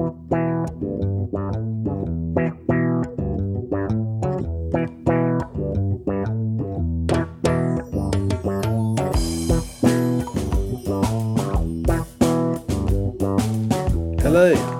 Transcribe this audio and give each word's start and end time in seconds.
Hello, 0.00 0.14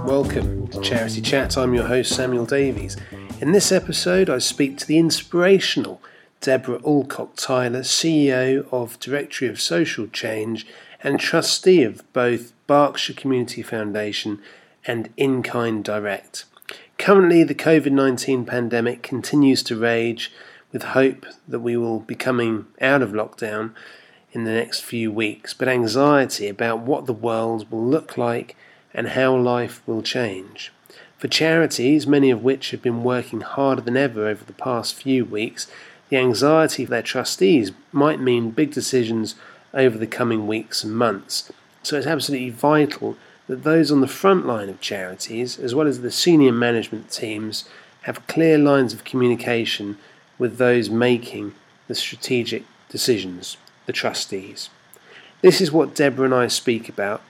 welcome 0.07 0.69
to 0.69 0.81
Charity 0.81 1.21
Chat. 1.21 1.59
I'm 1.59 1.75
your 1.75 1.85
host 1.85 2.17
Samuel 2.17 2.47
Davies. 2.47 2.97
In 3.43 3.53
this 3.53 3.71
episode, 3.71 4.31
I 4.31 4.39
speak 4.39 4.79
to 4.79 4.87
the 4.87 4.99
inspirational 4.99 6.01
Debra 6.41 6.79
Allcock 6.79 7.37
Tyler, 7.37 7.81
CEO 7.81 8.67
of 8.73 8.99
Directory 8.99 9.49
of 9.49 9.61
Social 9.61 10.07
Change 10.07 10.67
and 11.05 11.21
trustee 11.21 11.83
of 11.83 12.11
both 12.15 12.55
Berkshire 12.67 13.13
Community 13.13 13.61
Foundation 13.61 14.41
and 14.91 15.09
In 15.17 15.41
Kind 15.45 15.85
Direct. 15.85 16.47
Currently, 16.99 17.45
the 17.45 17.55
COVID 17.55 17.93
19 17.93 18.45
pandemic 18.45 19.05
continues 19.05 19.63
to 19.63 19.79
rage 19.79 20.33
with 20.73 20.83
hope 20.83 21.27
that 21.47 21.61
we 21.61 21.77
will 21.77 22.01
be 22.01 22.17
coming 22.17 22.67
out 22.81 23.01
of 23.01 23.13
lockdown 23.13 23.73
in 24.33 24.43
the 24.43 24.51
next 24.51 24.81
few 24.81 25.13
weeks, 25.13 25.55
but 25.55 25.69
anxiety 25.69 26.49
about 26.49 26.81
what 26.81 27.07
the 27.07 27.13
world 27.13 27.71
will 27.71 27.85
look 27.87 28.19
like 28.19 28.57
and 28.93 29.11
how 29.11 29.37
life 29.37 29.81
will 29.87 30.03
change. 30.03 30.73
For 31.19 31.29
charities, 31.29 32.09
many 32.09 32.33
of 32.33 32.43
which 32.43 32.73
have 32.73 32.83
been 32.83 33.05
working 33.05 33.43
harder 33.43 33.83
than 33.83 33.97
ever 33.97 34.27
over 34.27 34.45
the 34.45 34.53
past 34.55 34.97
few 34.97 35.25
weeks, 35.25 35.69
the 36.09 36.17
anxiety 36.17 36.85
for 36.85 36.91
their 36.91 37.01
trustees 37.01 37.71
might 37.93 38.19
mean 38.19 38.51
big 38.51 38.73
decisions 38.73 39.37
over 39.73 39.97
the 39.97 40.09
coming 40.09 40.49
weeks 40.49 40.83
and 40.83 40.97
months. 40.97 41.53
So 41.85 41.97
it's 41.97 42.09
absolutely 42.09 42.51
vital 42.51 43.17
that 43.51 43.65
those 43.65 43.93
on 43.93 44.01
the 44.01 44.09
front 44.09 44.47
line 44.47 44.69
of 44.69 44.81
charities, 44.81 45.59
as 45.59 45.75
well 45.75 45.87
as 45.87 46.01
the 46.01 46.11
senior 46.11 46.53
management 46.53 47.11
teams, 47.11 47.69
have 48.03 48.27
clear 48.27 48.57
lines 48.57 48.95
of 48.95 49.05
communication 49.05 49.99
with 50.39 50.57
those 50.57 50.89
making 50.89 51.53
the 51.87 51.95
strategic 51.95 52.65
decisions, 52.89 53.59
the 53.85 53.93
trustees. 53.93 54.71
This 55.43 55.61
is 55.61 55.71
what 55.71 55.95
Debra 55.95 56.25
and 56.25 56.35
I 56.35 56.47
speak 56.47 56.89
about 56.89 57.23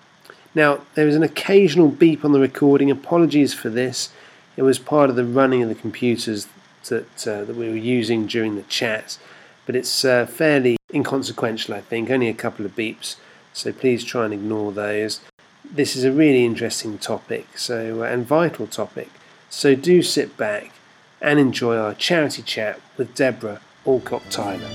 now, 0.54 0.80
there 0.94 1.06
is 1.06 1.14
an 1.14 1.22
occasional 1.22 1.88
beep 1.88 2.24
on 2.24 2.32
the 2.32 2.40
recording. 2.40 2.90
Apologies 2.90 3.54
for 3.54 3.68
this. 3.68 4.10
It 4.56 4.62
was 4.62 4.78
part 4.78 5.08
of 5.08 5.16
the 5.16 5.24
running 5.24 5.62
of 5.62 5.68
the 5.68 5.74
computers 5.76 6.48
that, 6.88 7.28
uh, 7.28 7.44
that 7.44 7.54
we 7.54 7.68
were 7.68 7.76
using 7.76 8.26
during 8.26 8.56
the 8.56 8.62
chat, 8.62 9.18
but 9.64 9.76
it's 9.76 10.04
uh, 10.04 10.26
fairly 10.26 10.76
inconsequential, 10.92 11.74
I 11.74 11.80
think. 11.80 12.10
Only 12.10 12.28
a 12.28 12.34
couple 12.34 12.66
of 12.66 12.74
beeps, 12.74 13.14
so 13.52 13.72
please 13.72 14.02
try 14.02 14.24
and 14.24 14.34
ignore 14.34 14.72
those. 14.72 15.20
This 15.72 15.94
is 15.94 16.02
a 16.02 16.10
really 16.10 16.44
interesting 16.44 16.98
topic, 16.98 17.56
so 17.56 18.02
uh, 18.02 18.06
and 18.06 18.26
vital 18.26 18.66
topic. 18.66 19.08
So 19.48 19.76
do 19.76 20.02
sit 20.02 20.36
back 20.36 20.72
and 21.20 21.38
enjoy 21.38 21.76
our 21.76 21.94
charity 21.94 22.42
chat 22.42 22.80
with 22.96 23.14
Debra 23.14 23.60
Allcock 23.86 24.28
Tyler. 24.30 24.68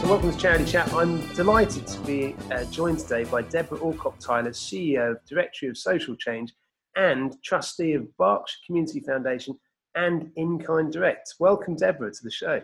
So 0.00 0.08
Welcome 0.08 0.32
to 0.32 0.38
Charity 0.38 0.64
Chat. 0.64 0.90
I'm 0.94 1.20
delighted 1.34 1.86
to 1.86 2.00
be 2.00 2.34
uh, 2.50 2.64
joined 2.64 3.00
today 3.00 3.24
by 3.24 3.42
Debra 3.42 3.76
Allcock 3.76 4.18
Tyler, 4.20 4.52
CEO 4.52 5.10
of 5.10 5.24
Directory 5.26 5.68
of 5.68 5.76
Social 5.76 6.16
Change 6.16 6.54
and 6.96 7.40
trustee 7.42 7.94
of 7.94 8.16
Berkshire 8.16 8.58
Community 8.66 9.00
Foundation 9.00 9.58
and 9.94 10.30
In 10.36 10.58
Kind 10.58 10.92
Direct. 10.92 11.34
Welcome, 11.38 11.76
Debra, 11.76 12.12
to 12.12 12.24
the 12.24 12.30
show. 12.30 12.62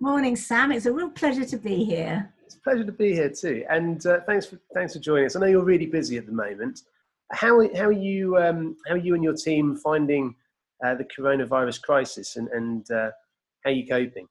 Morning, 0.00 0.36
Sam. 0.36 0.72
It's 0.72 0.86
a 0.86 0.92
real 0.92 1.10
pleasure 1.10 1.44
to 1.44 1.56
be 1.56 1.84
here. 1.84 2.32
It's 2.44 2.56
a 2.56 2.60
pleasure 2.60 2.84
to 2.84 2.92
be 2.92 3.12
here 3.14 3.30
too, 3.30 3.64
and 3.70 4.04
uh, 4.06 4.20
thanks 4.26 4.46
for 4.46 4.58
thanks 4.74 4.92
for 4.92 4.98
joining 4.98 5.26
us. 5.26 5.36
I 5.36 5.40
know 5.40 5.46
you're 5.46 5.64
really 5.64 5.86
busy 5.86 6.18
at 6.18 6.26
the 6.26 6.32
moment. 6.32 6.80
How 7.32 7.60
how 7.74 7.86
are 7.86 7.92
you 7.92 8.36
um, 8.36 8.76
how 8.86 8.94
are 8.94 8.98
you 8.98 9.14
and 9.14 9.24
your 9.24 9.34
team 9.34 9.76
finding 9.76 10.34
uh, 10.84 10.94
the 10.94 11.04
coronavirus 11.04 11.80
crisis, 11.82 12.36
and 12.36 12.48
and 12.48 12.90
uh, 12.90 13.10
how 13.64 13.70
are 13.70 13.72
you 13.72 13.86
coping? 13.86 14.26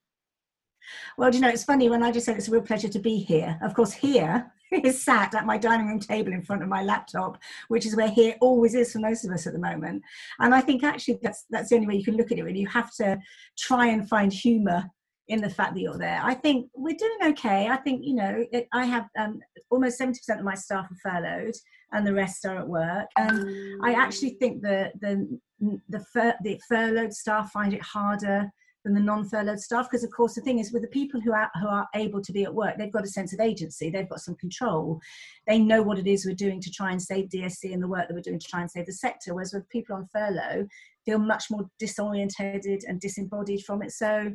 Well, 1.18 1.32
do 1.32 1.38
you 1.38 1.42
know, 1.42 1.50
it's 1.50 1.64
funny 1.64 1.90
when 1.90 2.04
I 2.04 2.12
just 2.12 2.26
said 2.26 2.38
it's 2.38 2.48
a 2.48 2.52
real 2.52 2.62
pleasure 2.62 2.90
to 2.90 3.00
be 3.00 3.18
here. 3.18 3.58
Of 3.62 3.74
course, 3.74 3.94
here 3.94 4.52
is 4.84 5.04
sat 5.04 5.36
at 5.36 5.46
my 5.46 5.58
dining 5.58 5.88
room 5.88 6.00
table 6.00 6.34
in 6.34 6.42
front 6.42 6.64
of 6.64 6.70
my 6.70 6.84
laptop, 6.84 7.38
which 7.68 7.86
is 7.86 7.96
where 7.96 8.10
here 8.10 8.36
always 8.42 8.76
is 8.76 8.92
for 8.92 9.00
most 9.00 9.26
of 9.26 9.32
us 9.32 9.48
at 9.48 9.54
the 9.54 9.60
moment. 9.60 10.04
And 10.40 10.54
I 10.54 10.62
think 10.62 10.84
actually 10.84 11.20
that's 11.22 11.46
that's 11.50 11.70
the 11.70 11.76
only 11.76 11.88
way 11.88 11.96
you 11.96 12.04
can 12.04 12.18
look 12.18 12.32
at 12.32 12.38
it. 12.38 12.44
Really, 12.44 12.60
you 12.60 12.68
have 12.68 12.94
to 12.96 13.20
try 13.58 13.88
and 13.88 14.08
find 14.08 14.32
humour 14.32 14.86
in 15.30 15.42
the 15.42 15.50
fact 15.50 15.74
that 15.74 15.80
you're 15.80 15.98
there. 15.98 16.20
I 16.22 16.34
think 16.34 16.70
we're 16.76 16.98
doing 16.98 17.32
okay. 17.34 17.68
I 17.68 17.78
think 17.78 18.02
you 18.04 18.16
know 18.16 18.46
it, 18.52 18.68
I 18.74 18.86
have 18.86 19.08
um, 19.18 19.40
almost 19.70 19.98
seventy 19.98 20.20
percent 20.20 20.40
of 20.40 20.46
my 20.46 20.56
staff 20.56 20.90
are 20.92 21.12
furloughed, 21.12 21.56
and 21.92 22.06
the 22.06 22.14
rest 22.14 22.46
are 22.46 22.58
at 22.58 22.68
work. 22.68 23.08
And 23.18 23.84
I 23.84 23.94
actually 23.94 24.32
think 24.40 24.62
the 24.62 24.92
the 25.00 25.40
the, 25.88 26.06
fur, 26.12 26.34
the 26.44 26.60
furloughed 26.68 27.14
staff 27.14 27.52
find 27.52 27.74
it 27.74 27.82
harder 27.82 28.52
than 28.84 28.94
the 28.94 29.00
non-furloughed 29.00 29.60
staff 29.60 29.90
because 29.90 30.04
of 30.04 30.12
course 30.12 30.36
the 30.36 30.42
thing 30.42 30.60
is 30.60 30.72
with 30.72 30.82
the 30.82 30.88
people 30.90 31.22
who 31.22 31.32
are 31.32 31.50
who 31.62 31.68
are 31.68 31.88
able 31.96 32.22
to 32.22 32.32
be 32.32 32.44
at 32.44 32.54
work 32.54 32.78
they've 32.78 32.92
got 32.92 33.04
a 33.04 33.08
sense 33.08 33.34
of 33.34 33.40
agency 33.40 33.90
they've 33.90 34.10
got 34.10 34.22
some 34.22 34.36
control. 34.36 35.00
They 35.48 35.60
know 35.60 35.82
what 35.82 36.00
it 36.00 36.08
is 36.08 36.26
we're 36.26 36.36
doing 36.36 36.62
to 36.62 36.72
try 36.72 36.92
and 36.92 37.02
save 37.02 37.30
dsc 37.30 37.74
and 37.74 37.82
the 37.82 37.88
work 37.88 38.08
that 38.08 38.14
we're 38.14 38.22
doing 38.22 38.40
to 38.40 38.48
try 38.48 38.62
and 38.62 38.72
save 38.72 38.86
the 38.86 38.94
sector 38.94 39.34
whereas 39.34 39.54
with 39.54 39.68
people 39.70 39.96
on 39.96 40.08
furlough 40.12 40.68
feel 41.06 41.20
much 41.20 41.46
more 41.50 41.70
disorientated 41.82 42.82
and 42.88 43.00
disembodied 43.00 43.64
from 43.66 43.82
it. 43.82 43.92
So 43.92 44.32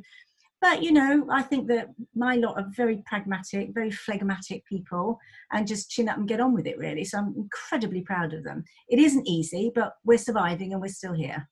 but 0.60 0.82
you 0.82 0.90
know 0.90 1.24
i 1.30 1.40
think 1.40 1.68
that 1.68 1.88
my 2.16 2.34
lot 2.34 2.56
are 2.58 2.66
very 2.74 3.02
pragmatic 3.06 3.68
very 3.72 3.92
phlegmatic 3.92 4.64
people 4.66 5.16
and 5.52 5.68
just 5.68 5.88
chin 5.88 6.08
up 6.08 6.16
and 6.16 6.26
get 6.26 6.40
on 6.40 6.54
with 6.54 6.66
it 6.66 6.78
really. 6.78 7.04
So 7.04 7.18
i'm 7.18 7.34
incredibly 7.36 8.00
proud 8.00 8.32
of 8.32 8.44
them. 8.44 8.64
It 8.88 8.98
isn't 8.98 9.28
easy 9.28 9.70
but 9.74 9.94
we're 10.04 10.18
surviving 10.18 10.72
and 10.72 10.80
we're 10.80 10.88
still 10.88 11.14
here 11.14 11.48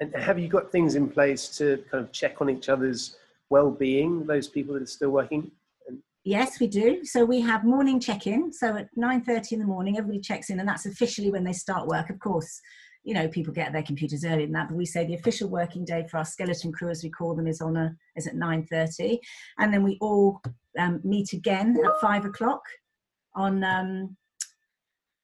and 0.00 0.14
have 0.14 0.38
you 0.38 0.48
got 0.48 0.70
things 0.70 0.94
in 0.94 1.08
place 1.08 1.48
to 1.58 1.82
kind 1.90 2.04
of 2.04 2.12
check 2.12 2.40
on 2.40 2.48
each 2.50 2.68
other's 2.68 3.16
well-being? 3.50 4.26
Those 4.26 4.48
people 4.48 4.74
that 4.74 4.82
are 4.82 4.86
still 4.86 5.10
working. 5.10 5.50
Yes, 6.24 6.60
we 6.60 6.66
do. 6.66 7.04
So 7.04 7.24
we 7.24 7.40
have 7.40 7.64
morning 7.64 7.98
check-in. 8.00 8.52
So 8.52 8.76
at 8.76 8.88
nine 8.96 9.22
thirty 9.22 9.54
in 9.54 9.60
the 9.60 9.66
morning, 9.66 9.96
everybody 9.96 10.20
checks 10.20 10.50
in, 10.50 10.60
and 10.60 10.68
that's 10.68 10.84
officially 10.84 11.30
when 11.30 11.44
they 11.44 11.52
start 11.52 11.86
work. 11.86 12.10
Of 12.10 12.18
course, 12.18 12.60
you 13.02 13.14
know 13.14 13.28
people 13.28 13.54
get 13.54 13.72
their 13.72 13.82
computers 13.82 14.24
earlier 14.24 14.46
than 14.46 14.52
that, 14.52 14.68
but 14.68 14.76
we 14.76 14.84
say 14.84 15.06
the 15.06 15.14
official 15.14 15.48
working 15.48 15.84
day 15.84 16.06
for 16.10 16.18
our 16.18 16.24
skeleton 16.24 16.70
crew, 16.72 16.90
as 16.90 17.02
we 17.02 17.08
call 17.08 17.34
them, 17.34 17.46
is 17.46 17.62
on 17.62 17.76
a 17.76 17.96
is 18.16 18.26
at 18.26 18.34
nine 18.34 18.66
thirty, 18.66 19.20
and 19.58 19.72
then 19.72 19.82
we 19.82 19.96
all 20.00 20.42
um, 20.78 21.00
meet 21.02 21.32
again 21.32 21.78
at 21.82 22.00
five 22.00 22.26
o'clock 22.26 22.60
on 23.34 23.64
um, 23.64 24.16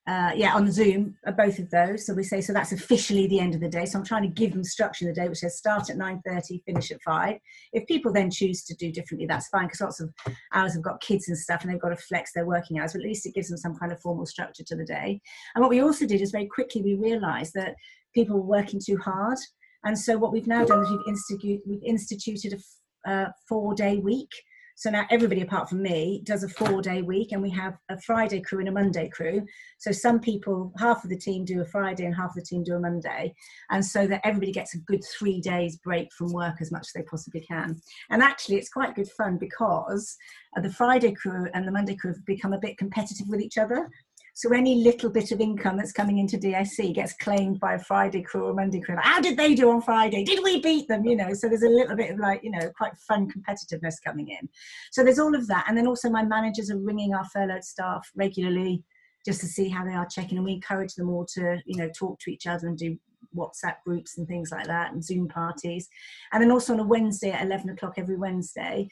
uh, 0.06 0.32
yeah, 0.36 0.54
on 0.54 0.70
Zoom, 0.70 1.16
uh, 1.26 1.32
both 1.32 1.58
of 1.58 1.70
those. 1.70 2.06
So 2.06 2.12
we 2.12 2.24
say, 2.24 2.42
so 2.42 2.52
that's 2.52 2.72
officially 2.72 3.26
the 3.26 3.40
end 3.40 3.54
of 3.54 3.62
the 3.62 3.70
day. 3.70 3.86
So 3.86 3.98
I'm 3.98 4.04
trying 4.04 4.22
to 4.22 4.28
give 4.28 4.52
them 4.52 4.62
structure 4.62 5.06
in 5.06 5.14
the 5.14 5.18
day, 5.18 5.28
which 5.28 5.38
says 5.38 5.56
start 5.56 5.88
at 5.88 5.96
9.30, 5.96 6.62
finish 6.64 6.90
at 6.90 7.00
5. 7.02 7.36
If 7.72 7.86
people 7.86 8.12
then 8.12 8.30
choose 8.30 8.64
to 8.64 8.74
do 8.74 8.92
differently, 8.92 9.26
that's 9.26 9.48
fine, 9.48 9.66
because 9.66 9.80
lots 9.80 10.00
of 10.00 10.12
hours 10.52 10.74
have 10.74 10.82
got 10.82 11.00
kids 11.00 11.28
and 11.28 11.38
stuff, 11.38 11.62
and 11.62 11.72
they've 11.72 11.80
got 11.80 11.88
to 11.88 11.96
flex 11.96 12.32
their 12.34 12.44
working 12.44 12.78
hours, 12.78 12.92
but 12.92 13.00
at 13.00 13.06
least 13.06 13.24
it 13.24 13.34
gives 13.34 13.48
them 13.48 13.56
some 13.56 13.76
kind 13.76 13.92
of 13.92 14.00
formal 14.00 14.26
structure 14.26 14.64
to 14.64 14.76
the 14.76 14.84
day. 14.84 15.20
And 15.54 15.62
what 15.62 15.70
we 15.70 15.80
also 15.80 16.06
did 16.06 16.20
is 16.20 16.32
very 16.32 16.46
quickly 16.46 16.82
we 16.82 16.94
realised 16.94 17.54
that 17.54 17.74
people 18.14 18.36
were 18.36 18.58
working 18.58 18.80
too 18.84 18.98
hard. 18.98 19.38
And 19.84 19.98
so 19.98 20.18
what 20.18 20.32
we've 20.32 20.46
now 20.46 20.66
done 20.66 20.82
is 20.82 20.90
we've, 20.90 21.08
institute, 21.08 21.60
we've 21.66 21.82
instituted 21.82 22.60
a 23.06 23.10
uh, 23.10 23.28
four-day 23.48 23.98
week 23.98 24.30
so 24.76 24.90
now 24.90 25.06
everybody 25.10 25.42
apart 25.42 25.68
from 25.68 25.82
me 25.82 26.22
does 26.24 26.42
a 26.42 26.48
four 26.48 26.82
day 26.82 27.02
week 27.02 27.32
and 27.32 27.40
we 27.40 27.50
have 27.50 27.78
a 27.90 28.00
Friday 28.00 28.40
crew 28.40 28.58
and 28.58 28.68
a 28.68 28.72
Monday 28.72 29.08
crew. 29.08 29.44
So 29.78 29.92
some 29.92 30.18
people, 30.18 30.72
half 30.78 31.04
of 31.04 31.10
the 31.10 31.16
team 31.16 31.44
do 31.44 31.60
a 31.60 31.64
Friday 31.64 32.04
and 32.04 32.14
half 32.14 32.30
of 32.30 32.36
the 32.36 32.42
team 32.42 32.64
do 32.64 32.74
a 32.74 32.80
Monday. 32.80 33.34
And 33.70 33.84
so 33.84 34.06
that 34.08 34.20
everybody 34.24 34.52
gets 34.52 34.74
a 34.74 34.78
good 34.80 35.02
three 35.16 35.40
days 35.40 35.76
break 35.76 36.12
from 36.12 36.32
work 36.32 36.56
as 36.60 36.72
much 36.72 36.82
as 36.82 36.92
they 36.94 37.02
possibly 37.02 37.40
can. 37.40 37.80
And 38.10 38.22
actually 38.22 38.56
it's 38.56 38.68
quite 38.68 38.96
good 38.96 39.10
fun 39.12 39.38
because 39.38 40.16
the 40.60 40.72
Friday 40.72 41.12
crew 41.12 41.46
and 41.54 41.66
the 41.66 41.72
Monday 41.72 41.94
crew 41.94 42.12
have 42.12 42.24
become 42.26 42.52
a 42.52 42.60
bit 42.60 42.76
competitive 42.76 43.28
with 43.28 43.40
each 43.40 43.58
other. 43.58 43.88
So 44.36 44.52
any 44.52 44.82
little 44.82 45.10
bit 45.10 45.30
of 45.30 45.40
income 45.40 45.76
that's 45.76 45.92
coming 45.92 46.18
into 46.18 46.36
DSC 46.36 46.92
gets 46.92 47.12
claimed 47.14 47.60
by 47.60 47.74
a 47.74 47.78
Friday 47.78 48.20
crew 48.20 48.46
or 48.46 48.52
Monday 48.52 48.80
crew. 48.80 48.96
Like, 48.96 49.04
How 49.04 49.20
did 49.20 49.36
they 49.36 49.54
do 49.54 49.70
on 49.70 49.80
Friday? 49.80 50.24
Did 50.24 50.42
we 50.42 50.60
beat 50.60 50.88
them? 50.88 51.04
You 51.04 51.14
know, 51.14 51.32
so 51.34 51.48
there's 51.48 51.62
a 51.62 51.68
little 51.68 51.94
bit 51.94 52.10
of 52.10 52.18
like, 52.18 52.42
you 52.42 52.50
know, 52.50 52.68
quite 52.76 52.96
fun 52.98 53.30
competitiveness 53.30 53.94
coming 54.04 54.28
in. 54.28 54.48
So 54.90 55.04
there's 55.04 55.20
all 55.20 55.36
of 55.36 55.46
that. 55.46 55.66
And 55.68 55.78
then 55.78 55.86
also 55.86 56.10
my 56.10 56.24
managers 56.24 56.68
are 56.68 56.78
ringing 56.78 57.14
our 57.14 57.24
furloughed 57.26 57.62
staff 57.62 58.10
regularly 58.16 58.82
just 59.24 59.40
to 59.40 59.46
see 59.46 59.68
how 59.68 59.84
they 59.84 59.94
are 59.94 60.06
checking. 60.06 60.36
And 60.36 60.44
we 60.44 60.52
encourage 60.54 60.94
them 60.94 61.10
all 61.10 61.24
to, 61.34 61.62
you 61.64 61.76
know, 61.76 61.88
talk 61.96 62.18
to 62.20 62.32
each 62.32 62.48
other 62.48 62.66
and 62.66 62.76
do 62.76 62.98
WhatsApp 63.36 63.76
groups 63.84 64.18
and 64.18 64.26
things 64.26 64.50
like 64.50 64.66
that 64.66 64.92
and 64.92 65.04
Zoom 65.04 65.28
parties. 65.28 65.88
And 66.32 66.42
then 66.42 66.50
also 66.50 66.72
on 66.72 66.80
a 66.80 66.84
Wednesday 66.84 67.30
at 67.30 67.46
11 67.46 67.70
o'clock 67.70 67.94
every 67.98 68.16
Wednesday, 68.16 68.88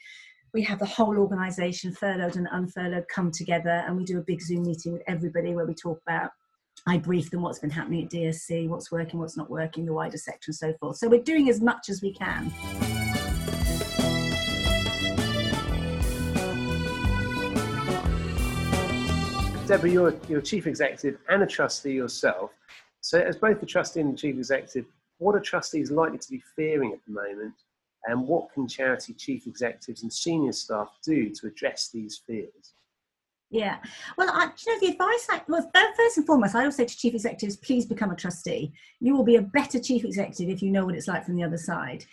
we 0.53 0.61
have 0.61 0.77
the 0.77 0.85
whole 0.85 1.17
organisation, 1.17 1.91
furloughed 1.91 2.35
and 2.35 2.47
unfurloughed, 2.49 3.07
come 3.07 3.31
together 3.31 3.83
and 3.87 3.97
we 3.97 4.03
do 4.03 4.19
a 4.19 4.21
big 4.21 4.39
Zoom 4.39 4.63
meeting 4.63 4.93
with 4.93 5.01
everybody 5.07 5.55
where 5.55 5.65
we 5.65 5.73
talk 5.73 5.99
about 6.07 6.29
I 6.85 6.97
brief 6.97 7.31
them 7.31 7.41
what's 7.41 7.59
been 7.59 7.69
happening 7.69 8.03
at 8.03 8.11
DSC, 8.11 8.67
what's 8.67 8.91
working, 8.91 9.19
what's 9.19 9.37
not 9.37 9.49
working, 9.49 9.85
the 9.85 9.93
wider 9.93 10.17
sector, 10.17 10.49
and 10.49 10.55
so 10.55 10.73
forth. 10.79 10.97
So 10.97 11.07
we're 11.07 11.23
doing 11.23 11.49
as 11.49 11.61
much 11.61 11.89
as 11.89 12.01
we 12.01 12.13
can. 12.13 12.51
Debra, 19.65 19.89
you're, 19.89 20.15
you're 20.27 20.41
chief 20.41 20.67
executive 20.67 21.19
and 21.29 21.41
a 21.41 21.47
trustee 21.47 21.93
yourself. 21.93 22.51
So, 23.01 23.19
as 23.19 23.37
both 23.37 23.59
the 23.59 23.65
trustee 23.65 24.01
and 24.01 24.13
the 24.13 24.17
chief 24.17 24.35
executive, 24.35 24.85
what 25.19 25.35
are 25.35 25.39
trustees 25.39 25.89
likely 25.89 26.17
to 26.17 26.29
be 26.29 26.43
fearing 26.55 26.91
at 26.91 26.99
the 27.07 27.13
moment, 27.13 27.53
and 28.05 28.27
what 28.27 28.51
can 28.53 28.67
charity 28.67 29.13
chief 29.13 29.47
executives 29.47 30.03
and 30.03 30.11
senior 30.11 30.51
staff 30.51 30.97
do 31.03 31.29
to 31.29 31.47
address 31.47 31.89
these 31.93 32.21
fears? 32.25 32.73
Yeah. 33.53 33.77
Well, 34.17 34.31
I, 34.33 34.45
you 34.65 34.73
know, 34.73 34.79
the 34.79 34.93
advice, 34.93 35.27
I, 35.29 35.41
well, 35.47 35.69
first 35.95 36.17
and 36.17 36.25
foremost, 36.25 36.55
I 36.55 36.61
always 36.61 36.75
say 36.75 36.85
to 36.85 36.97
chief 36.97 37.13
executives, 37.13 37.55
please 37.57 37.85
become 37.85 38.09
a 38.09 38.15
trustee. 38.15 38.73
You 38.99 39.15
will 39.15 39.23
be 39.23 39.35
a 39.35 39.43
better 39.43 39.79
chief 39.79 40.03
executive 40.03 40.49
if 40.49 40.63
you 40.63 40.71
know 40.71 40.85
what 40.85 40.95
it's 40.95 41.07
like 41.07 41.23
from 41.23 41.35
the 41.35 41.43
other 41.43 41.57
side 41.57 42.03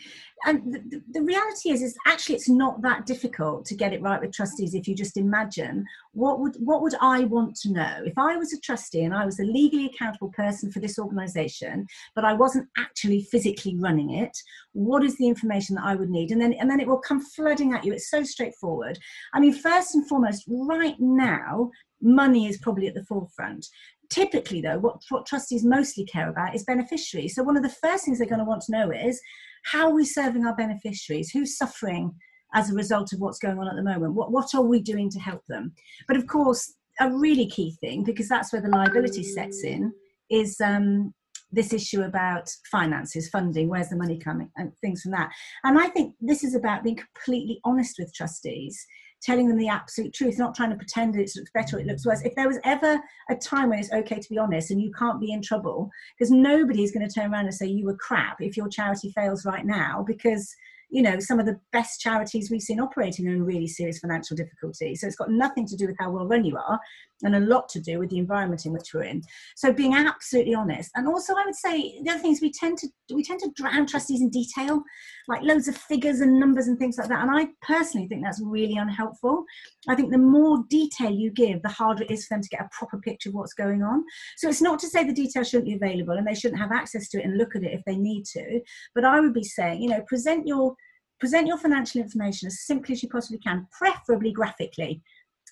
and 0.45 0.73
the, 0.73 1.03
the, 1.13 1.23
reality 1.23 1.71
is 1.71 1.83
is 1.83 1.97
actually 2.07 2.35
it's 2.35 2.49
not 2.49 2.81
that 2.83 3.07
difficult 3.07 3.65
to 3.67 3.75
get 3.75 3.93
it 3.93 4.03
right 4.03 4.21
with 4.21 4.33
trustees 4.33 4.75
if 4.75 4.89
you 4.89 4.95
just 4.95 5.17
imagine 5.17 5.85
what 6.13 6.41
would 6.41 6.57
what 6.57 6.83
would 6.83 6.95
i 7.01 7.25
want 7.25 7.55
to 7.57 7.73
know? 7.73 8.03
If 8.05 8.17
i 8.19 8.37
was 8.37 8.53
a 8.53 8.61
trustee 8.61 9.05
and 9.05 9.15
i 9.15 9.25
was 9.25 9.41
a 9.41 9.45
legally 9.45 9.87
accountable 9.87 10.31
person 10.31 10.71
for 10.71 10.81
this 10.81 10.99
organization 10.99 11.87
but 12.15 12.25
i 12.25 12.33
wasn't 12.33 12.69
actually 12.79 13.23
physically 13.31 13.77
running 13.77 14.11
it 14.11 14.37
what 14.73 15.05
is 15.05 15.17
the 15.19 15.29
information 15.29 15.77
that 15.77 15.85
i 15.85 15.95
would 15.95 16.11
need? 16.11 16.31
And 16.31 16.41
then 16.41 16.53
and 16.55 16.71
then 16.71 16.81
it 16.81 16.87
will 16.87 16.99
come 16.99 17.21
flooding 17.21 17.73
at 17.73 17.85
you. 17.85 17.93
It's 17.93 18.11
so 18.11 18.23
straightforward. 18.23 18.99
I 19.33 19.41
mean 19.41 19.53
first 19.53 19.95
and 19.95 20.09
foremost 20.09 20.45
right 20.49 20.99
now 20.99 21.71
money 22.03 22.47
is 22.47 22.59
probably 22.59 22.89
at 22.89 22.95
the 22.95 23.05
forefront 23.05 23.67
typically 24.11 24.61
though 24.61 24.79
what, 24.79 25.01
what 25.09 25.25
trustees 25.25 25.65
mostly 25.65 26.05
care 26.05 26.29
about 26.29 26.55
is 26.55 26.65
beneficiaries 26.65 27.35
so 27.35 27.43
one 27.43 27.57
of 27.57 27.63
the 27.63 27.69
first 27.69 28.05
things 28.05 28.19
they're 28.19 28.29
going 28.29 28.41
to 28.41 28.45
want 28.45 28.63
to 28.63 28.73
know 28.73 28.91
is 28.91 29.21
how 29.65 29.89
are 29.89 29.95
we 29.95 30.05
serving 30.05 30.45
our 30.45 30.57
beneficiaries? 30.57 31.31
Who's 31.31 31.57
suffering 31.57 32.15
as 32.55 32.71
a 32.71 32.75
result 32.75 33.13
of 33.13 33.21
what's 33.21 33.39
going 33.39 33.59
on 33.59 33.69
at 33.69 33.77
the 33.77 33.83
moment? 33.83 34.15
What, 34.15 34.33
what 34.33 34.55
are 34.55 34.63
we 34.63 34.81
doing 34.81 35.11
to 35.11 35.19
help 35.19 35.45
them? 35.47 35.73
But 36.09 36.17
of 36.17 36.27
course, 36.27 36.75
a 37.01 37.11
really 37.11 37.47
key 37.47 37.77
thing, 37.81 38.05
because 38.05 38.29
that's 38.29 38.53
where 38.53 38.63
the 38.63 38.69
liability 38.69 39.23
sets 39.23 39.65
in, 39.65 39.93
is 40.31 40.61
um, 40.61 41.15
this 41.51 41.73
issue 41.73 42.03
about 42.03 42.51
finances, 42.71 43.29
funding, 43.29 43.69
where's 43.69 43.89
the 43.89 43.97
money 43.97 44.19
coming, 44.19 44.51
and 44.57 44.73
things 44.81 45.03
from 45.03 45.13
that. 45.13 45.31
And 45.65 45.79
I 45.79 45.89
think 45.89 46.15
this 46.21 46.45
is 46.45 46.55
about 46.55 46.85
being 46.85 46.97
completely 46.97 47.61
honest 47.65 47.97
with 47.99 48.15
trustees 48.15 48.85
telling 49.23 49.49
them 49.49 49.59
the 49.59 49.69
absolute 49.69 50.13
truth, 50.15 50.39
not 50.39 50.55
trying 50.55 50.71
to 50.71 50.77
pretend 50.77 51.17
it 51.17 51.31
looks 51.37 51.51
better 51.53 51.77
or 51.77 51.81
it 51.81 51.87
looks 51.87 52.07
worse. 52.07 52.23
If 52.23 52.35
there 52.35 52.49
was 52.49 52.59
ever 52.65 53.01
a 53.29 53.35
time 53.37 53.71
when 53.71 53.79
it's 53.79 53.93
okay 53.93 54.19
to 54.19 54.29
be 54.29 54.39
honest 54.39 54.71
and 54.71 54.81
you 54.81 54.93
can't 54.93 55.21
be 55.21 55.33
in 55.33 55.43
trouble, 55.43 55.91
because 56.19 56.31
nobody 56.31 56.83
is 56.83 56.93
going 56.93 57.07
to 57.07 57.13
turn 57.13 57.33
around 57.33 57.47
and 57.47 57.55
say 57.55 57.67
you 57.67 57.87
were 57.87 57.97
crap 57.97 58.41
if 58.41 58.57
your 58.57 58.69
charity 58.69 59.13
fails 59.13 59.45
right 59.45 59.67
now, 59.67 60.05
because 60.07 60.55
you 60.93 61.03
know, 61.03 61.21
some 61.21 61.39
of 61.39 61.47
the 61.47 61.59
best 61.73 62.01
charities 62.01 62.51
we've 62.51 62.61
seen 62.61 62.81
operating 62.81 63.29
are 63.29 63.33
in 63.33 63.45
really 63.45 63.69
serious 63.69 64.01
financial 64.01 64.37
difficulty. 64.37 64.97
So 64.97 65.07
it's 65.07 65.17
got 65.17 65.31
nothing 65.31 65.65
to 65.69 65.77
do 65.77 65.87
with 65.87 65.97
how 66.01 66.11
well 66.11 66.27
run 66.27 66.45
you 66.45 66.57
are 66.57 66.81
and 67.23 67.37
a 67.37 67.41
lot 67.41 67.69
to 67.71 67.81
do 67.81 67.99
with 67.99 68.11
the 68.11 68.19
environment 68.19 68.67
in 68.67 68.73
which 68.73 68.95
we're 68.95 69.05
in. 69.05 69.23
So 69.57 69.73
being 69.73 69.95
absolutely 69.95 70.55
honest. 70.55 70.91
And 70.95 71.07
also 71.07 71.35
I 71.35 71.45
would 71.45 71.55
say 71.55 72.01
the 72.03 72.11
other 72.11 72.21
things 72.21 72.41
we 72.41 72.51
tend 72.53 72.79
to 72.79 72.89
we 73.15 73.23
tend 73.23 73.41
to 73.41 73.51
drown 73.57 73.87
trustees 73.87 74.21
in 74.21 74.31
detail, 74.31 74.83
like 75.29 75.43
loads 75.43 75.69
of 75.69 75.77
figures 75.77 76.21
and 76.21 76.39
numbers 76.39 76.69
and 76.69 76.79
things 76.79 76.99
like 76.99 77.09
that. 77.09 77.23
And 77.23 77.31
I 77.31 77.49
personally 77.63 78.07
think 78.09 78.23
that's 78.25 78.41
really 78.43 78.77
unhelpful. 78.77 79.45
I 79.89 79.95
think 79.95 80.13
the 80.13 80.19
more 80.19 80.65
detail 80.69 81.11
you 81.11 81.31
give, 81.31 81.63
the 81.63 81.69
harder 81.69 82.05
it 82.05 82.11
is 82.11 82.27
for 82.27 82.35
them 82.35 82.43
to 82.43 82.49
get 82.49 82.61
a 82.61 82.69
proper 82.73 82.99
picture 82.99 83.31
of 83.31 83.35
what's 83.35 83.55
going 83.55 83.83
on. 83.83 84.05
So 84.37 84.49
it's 84.49 84.63
not 84.63 84.79
to 84.81 84.89
say 84.89 85.05
the 85.05 85.13
detail 85.13 85.45
shouldn't 85.45 85.69
be 85.69 85.75
available 85.75 86.15
and 86.15 86.27
they 86.27 86.35
shouldn't 86.35 86.61
have 86.61 86.73
access 86.73 87.09
to 87.11 87.19
it 87.19 87.25
and 87.25 87.39
look 87.39 87.57
at 87.57 87.63
it 87.63 87.73
if 87.73 87.83
they 87.87 87.97
need 87.97 88.25
to. 88.27 88.61
But 88.95 89.05
I 89.05 89.21
would 89.21 89.35
be 89.35 89.45
saying, 89.45 89.83
you 89.83 89.89
know, 89.89 90.03
present 90.07 90.47
your 90.47 90.75
present 91.21 91.47
your 91.47 91.59
financial 91.59 92.01
information 92.01 92.47
as 92.47 92.63
simply 92.63 92.95
as 92.95 93.03
you 93.03 93.09
possibly 93.09 93.39
can, 93.39 93.67
preferably 93.71 94.33
graphically, 94.33 95.03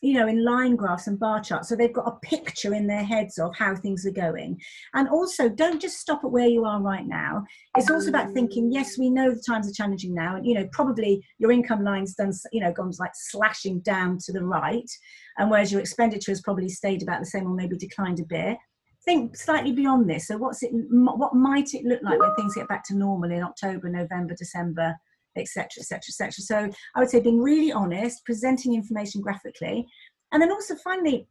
you 0.03 0.15
know, 0.15 0.29
in 0.29 0.45
line 0.45 0.77
graphs 0.77 1.07
and 1.07 1.19
bar 1.19 1.41
charts. 1.41 1.69
So 1.69 1.77
they've 1.77 1.93
got 1.93 2.07
a 2.09 2.27
picture 2.27 2.75
in 2.75 2.87
their 2.87 3.05
heads 3.05 3.39
of 3.39 3.55
how 3.57 3.75
things 3.75 4.07
are 4.07 4.13
going. 4.13 4.61
And 4.95 5.09
also, 5.09 5.49
don't 5.49 5.81
just 5.81 5.99
stop 5.99 6.25
at 6.25 6.31
where 6.31 6.47
you 6.47 6.65
are 6.65 6.81
right 6.81 7.07
now. 7.07 7.45
It's 7.77 7.91
also 7.91 8.09
about 8.09 8.33
thinking, 8.33 8.71
mm. 8.71 8.75
yes, 8.75 8.99
we 8.99 9.11
know 9.11 9.31
the 9.31 9.43
times 9.47 9.69
are 9.69 9.75
challenging 9.75 10.15
now. 10.15 10.37
And, 10.37 10.47
you 10.47 10.55
know, 10.55 10.69
probably 10.73 11.25
your 11.39 11.53
income 11.53 11.85
line's 11.85 12.15
done, 12.15 12.33
you 12.53 12.61
know, 12.61 12.73
gone 12.73 12.93
like 12.99 13.13
slashing 13.15 13.81
down 13.81 14.19
to 14.25 14.33
the 14.33 14.45
right. 14.45 14.91
And 15.39 15.51
whereas 15.51 15.71
your 15.71 15.81
expenditure 15.81 16.33
has 16.33 16.41
probably 16.41 16.69
stayed 16.69 17.03
about 17.03 17.21
the 17.21 17.27
same 17.27 17.47
or 17.47 17.55
maybe 17.55 17.77
declined 17.77 18.21
a 18.21 18.25
bit 18.25 18.59
think 19.05 19.37
slightly 19.37 19.73
beyond 19.73 20.09
this. 20.11 20.27
So, 20.27 20.37
what's 20.37 20.63
it? 20.63 20.71
What 20.73 21.35
might 21.35 21.73
it 21.73 21.85
look 21.85 22.03
like 22.03 22.19
when 22.19 22.35
things 22.35 22.55
get 22.55 22.69
back 22.69 22.85
to 22.85 22.97
normal 22.97 23.31
in 23.31 23.43
October, 23.43 23.89
November, 23.89 24.35
December, 24.35 24.95
etc., 25.41 25.69
etc., 25.79 26.01
etc. 26.09 26.33
So 26.33 26.79
I 26.95 27.01
would 27.01 27.11
say 27.11 27.21
being 27.21 27.41
really 27.41 27.73
honest, 27.73 28.25
presenting 28.25 28.75
information 28.75 29.21
graphically, 29.21 29.87
and 30.33 30.43
then 30.43 30.53
also 30.53 30.75
finally 30.77 31.27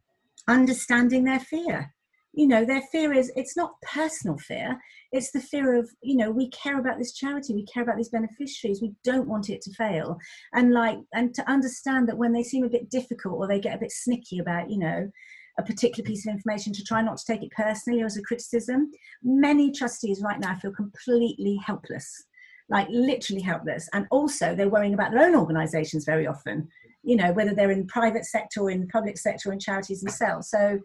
understanding 0.48 1.24
their 1.24 1.40
fear. 1.40 1.92
You 2.34 2.46
know, 2.46 2.64
their 2.64 2.82
fear 2.92 3.12
is 3.12 3.32
it's 3.36 3.56
not 3.56 3.80
personal 3.82 4.38
fear, 4.38 4.78
it's 5.12 5.32
the 5.32 5.40
fear 5.40 5.74
of, 5.74 5.90
you 6.02 6.16
know, 6.16 6.30
we 6.30 6.50
care 6.50 6.78
about 6.78 6.98
this 6.98 7.14
charity, 7.14 7.54
we 7.54 7.66
care 7.66 7.82
about 7.82 7.96
these 7.96 8.10
beneficiaries, 8.10 8.82
we 8.82 8.92
don't 9.02 9.28
want 9.28 9.50
it 9.50 9.62
to 9.62 9.72
fail. 9.72 10.18
And 10.52 10.72
like, 10.72 10.98
and 11.14 11.34
to 11.34 11.50
understand 11.50 12.08
that 12.08 12.18
when 12.18 12.32
they 12.32 12.42
seem 12.42 12.64
a 12.64 12.68
bit 12.68 12.90
difficult 12.90 13.38
or 13.38 13.48
they 13.48 13.60
get 13.60 13.74
a 13.74 13.80
bit 13.80 13.92
snicky 13.92 14.40
about, 14.40 14.70
you 14.70 14.78
know, 14.78 15.10
a 15.58 15.62
particular 15.62 16.06
piece 16.06 16.26
of 16.26 16.32
information 16.32 16.72
to 16.72 16.84
try 16.84 17.02
not 17.02 17.18
to 17.18 17.24
take 17.26 17.42
it 17.42 17.50
personally 17.50 18.00
or 18.00 18.06
as 18.06 18.16
a 18.16 18.22
criticism. 18.22 18.90
Many 19.22 19.72
trustees 19.72 20.22
right 20.22 20.38
now 20.38 20.54
feel 20.54 20.72
completely 20.72 21.58
helpless 21.66 22.24
like 22.68 22.88
literally 22.90 23.42
helpless. 23.42 23.88
And 23.92 24.06
also, 24.10 24.54
they're 24.54 24.68
worrying 24.68 24.94
about 24.94 25.12
their 25.12 25.26
own 25.26 25.34
organisations 25.34 26.04
very 26.04 26.26
often, 26.26 26.68
you 27.02 27.16
know, 27.16 27.32
whether 27.32 27.54
they're 27.54 27.70
in 27.70 27.86
private 27.86 28.24
sector 28.24 28.60
or 28.60 28.70
in 28.70 28.88
public 28.88 29.18
sector 29.18 29.50
or 29.50 29.52
in 29.52 29.58
charities 29.58 30.00
themselves. 30.00 30.50
So, 30.50 30.80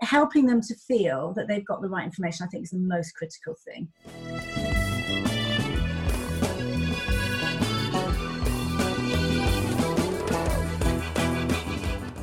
helping 0.00 0.46
them 0.46 0.60
to 0.60 0.74
feel 0.74 1.32
that 1.34 1.48
they've 1.48 1.64
got 1.64 1.82
the 1.82 1.88
right 1.88 2.04
information, 2.04 2.46
I 2.46 2.48
think, 2.48 2.64
is 2.64 2.70
the 2.70 2.78
most 2.78 3.12
critical 3.12 3.54
thing. 3.64 3.88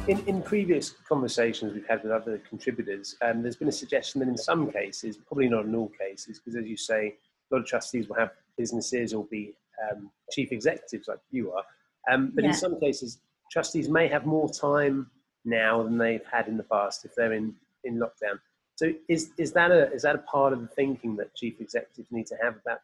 In, 0.07 0.23
in, 0.27 0.43
previous 0.43 0.91
conversations 1.09 1.73
we've 1.73 1.87
had 1.87 2.03
with 2.03 2.11
other 2.11 2.39
contributors, 2.47 3.15
um, 3.23 3.41
there's 3.41 3.55
been 3.55 3.69
a 3.69 3.71
suggestion 3.73 4.19
that 4.19 4.29
in 4.29 4.37
some 4.37 4.71
cases, 4.71 5.17
probably 5.17 5.49
not 5.49 5.65
in 5.65 5.73
all 5.73 5.91
cases, 5.99 6.39
because 6.39 6.55
as 6.55 6.67
you 6.67 6.77
say, 6.77 7.15
a 7.49 7.55
lot 7.55 7.61
of 7.61 7.65
trustees 7.65 8.07
will 8.07 8.15
have 8.15 8.29
businesses 8.57 9.13
or 9.13 9.25
be 9.25 9.53
um, 9.83 10.09
chief 10.31 10.51
executives 10.51 11.07
like 11.07 11.19
you 11.31 11.51
are. 11.51 11.63
Um, 12.11 12.31
but 12.33 12.43
yeah. 12.43 12.51
in 12.51 12.55
some 12.55 12.79
cases, 12.79 13.19
trustees 13.51 13.89
may 13.89 14.07
have 14.07 14.25
more 14.25 14.49
time 14.49 15.09
now 15.43 15.83
than 15.83 15.97
they've 15.97 16.25
had 16.31 16.47
in 16.47 16.57
the 16.57 16.63
past 16.63 17.05
if 17.05 17.15
they're 17.15 17.33
in, 17.33 17.53
in 17.83 17.97
lockdown. 17.97 18.39
So 18.75 18.91
is, 19.07 19.31
is, 19.37 19.53
that 19.53 19.71
a, 19.71 19.91
is 19.93 20.01
that 20.01 20.15
a 20.15 20.19
part 20.19 20.53
of 20.53 20.61
the 20.61 20.67
thinking 20.67 21.15
that 21.17 21.33
chief 21.35 21.61
executives 21.61 22.11
need 22.11 22.27
to 22.27 22.35
have 22.41 22.55
about 22.57 22.79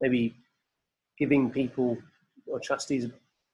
maybe 0.00 0.34
giving 1.18 1.50
people 1.50 1.96
or 2.46 2.58
trustees 2.60 3.08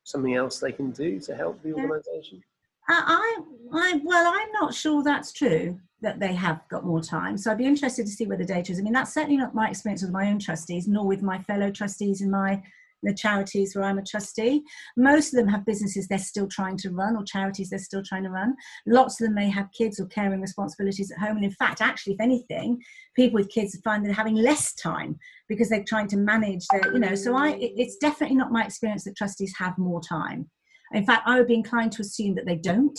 something 0.04 0.34
else 0.34 0.58
they 0.58 0.72
can 0.72 0.90
do 0.90 1.20
to 1.20 1.36
help 1.36 1.62
the 1.62 1.72
organisation? 1.72 2.42
I, 2.88 3.38
I, 3.72 4.00
well, 4.02 4.32
I'm 4.34 4.52
not 4.52 4.74
sure 4.74 5.02
that's 5.02 5.32
true 5.32 5.78
that 6.00 6.18
they 6.18 6.34
have 6.34 6.60
got 6.68 6.84
more 6.84 7.00
time. 7.00 7.38
So 7.38 7.50
I'd 7.50 7.58
be 7.58 7.64
interested 7.64 8.06
to 8.06 8.12
see 8.12 8.26
where 8.26 8.36
the 8.36 8.44
data 8.44 8.72
is. 8.72 8.78
I 8.78 8.82
mean, 8.82 8.92
that's 8.92 9.14
certainly 9.14 9.36
not 9.36 9.54
my 9.54 9.68
experience 9.68 10.02
with 10.02 10.10
my 10.10 10.28
own 10.28 10.38
trustees, 10.38 10.88
nor 10.88 11.06
with 11.06 11.22
my 11.22 11.38
fellow 11.38 11.70
trustees 11.70 12.20
in 12.20 12.30
my 12.30 12.62
the 13.02 13.14
charities 13.14 13.74
where 13.74 13.84
I'm 13.84 13.98
a 13.98 14.04
trustee. 14.04 14.62
Most 14.96 15.32
of 15.32 15.38
them 15.38 15.48
have 15.48 15.64
businesses 15.64 16.06
they're 16.06 16.18
still 16.18 16.46
trying 16.46 16.76
to 16.78 16.90
run 16.90 17.16
or 17.16 17.24
charities 17.24 17.70
they're 17.70 17.78
still 17.78 18.02
trying 18.02 18.22
to 18.24 18.30
run. 18.30 18.54
Lots 18.86 19.20
of 19.20 19.26
them 19.26 19.34
may 19.34 19.50
have 19.50 19.72
kids 19.72 19.98
or 19.98 20.06
caring 20.06 20.40
responsibilities 20.40 21.10
at 21.10 21.18
home. 21.18 21.36
And 21.36 21.44
in 21.44 21.50
fact, 21.50 21.80
actually, 21.80 22.14
if 22.14 22.20
anything, 22.20 22.80
people 23.16 23.40
with 23.40 23.50
kids 23.50 23.78
find 23.82 24.04
they're 24.04 24.12
having 24.12 24.36
less 24.36 24.72
time 24.74 25.18
because 25.48 25.68
they're 25.68 25.84
trying 25.84 26.08
to 26.08 26.16
manage 26.16 26.64
their, 26.68 26.92
you 26.92 27.00
know, 27.00 27.14
so 27.14 27.36
I, 27.36 27.56
it's 27.58 27.96
definitely 27.96 28.36
not 28.36 28.52
my 28.52 28.64
experience 28.64 29.04
that 29.04 29.16
trustees 29.16 29.54
have 29.58 29.76
more 29.78 30.00
time. 30.00 30.48
In 30.94 31.04
fact, 31.04 31.22
I 31.26 31.38
would 31.38 31.48
be 31.48 31.54
inclined 31.54 31.92
to 31.92 32.02
assume 32.02 32.34
that 32.34 32.46
they 32.46 32.56
don't 32.56 32.98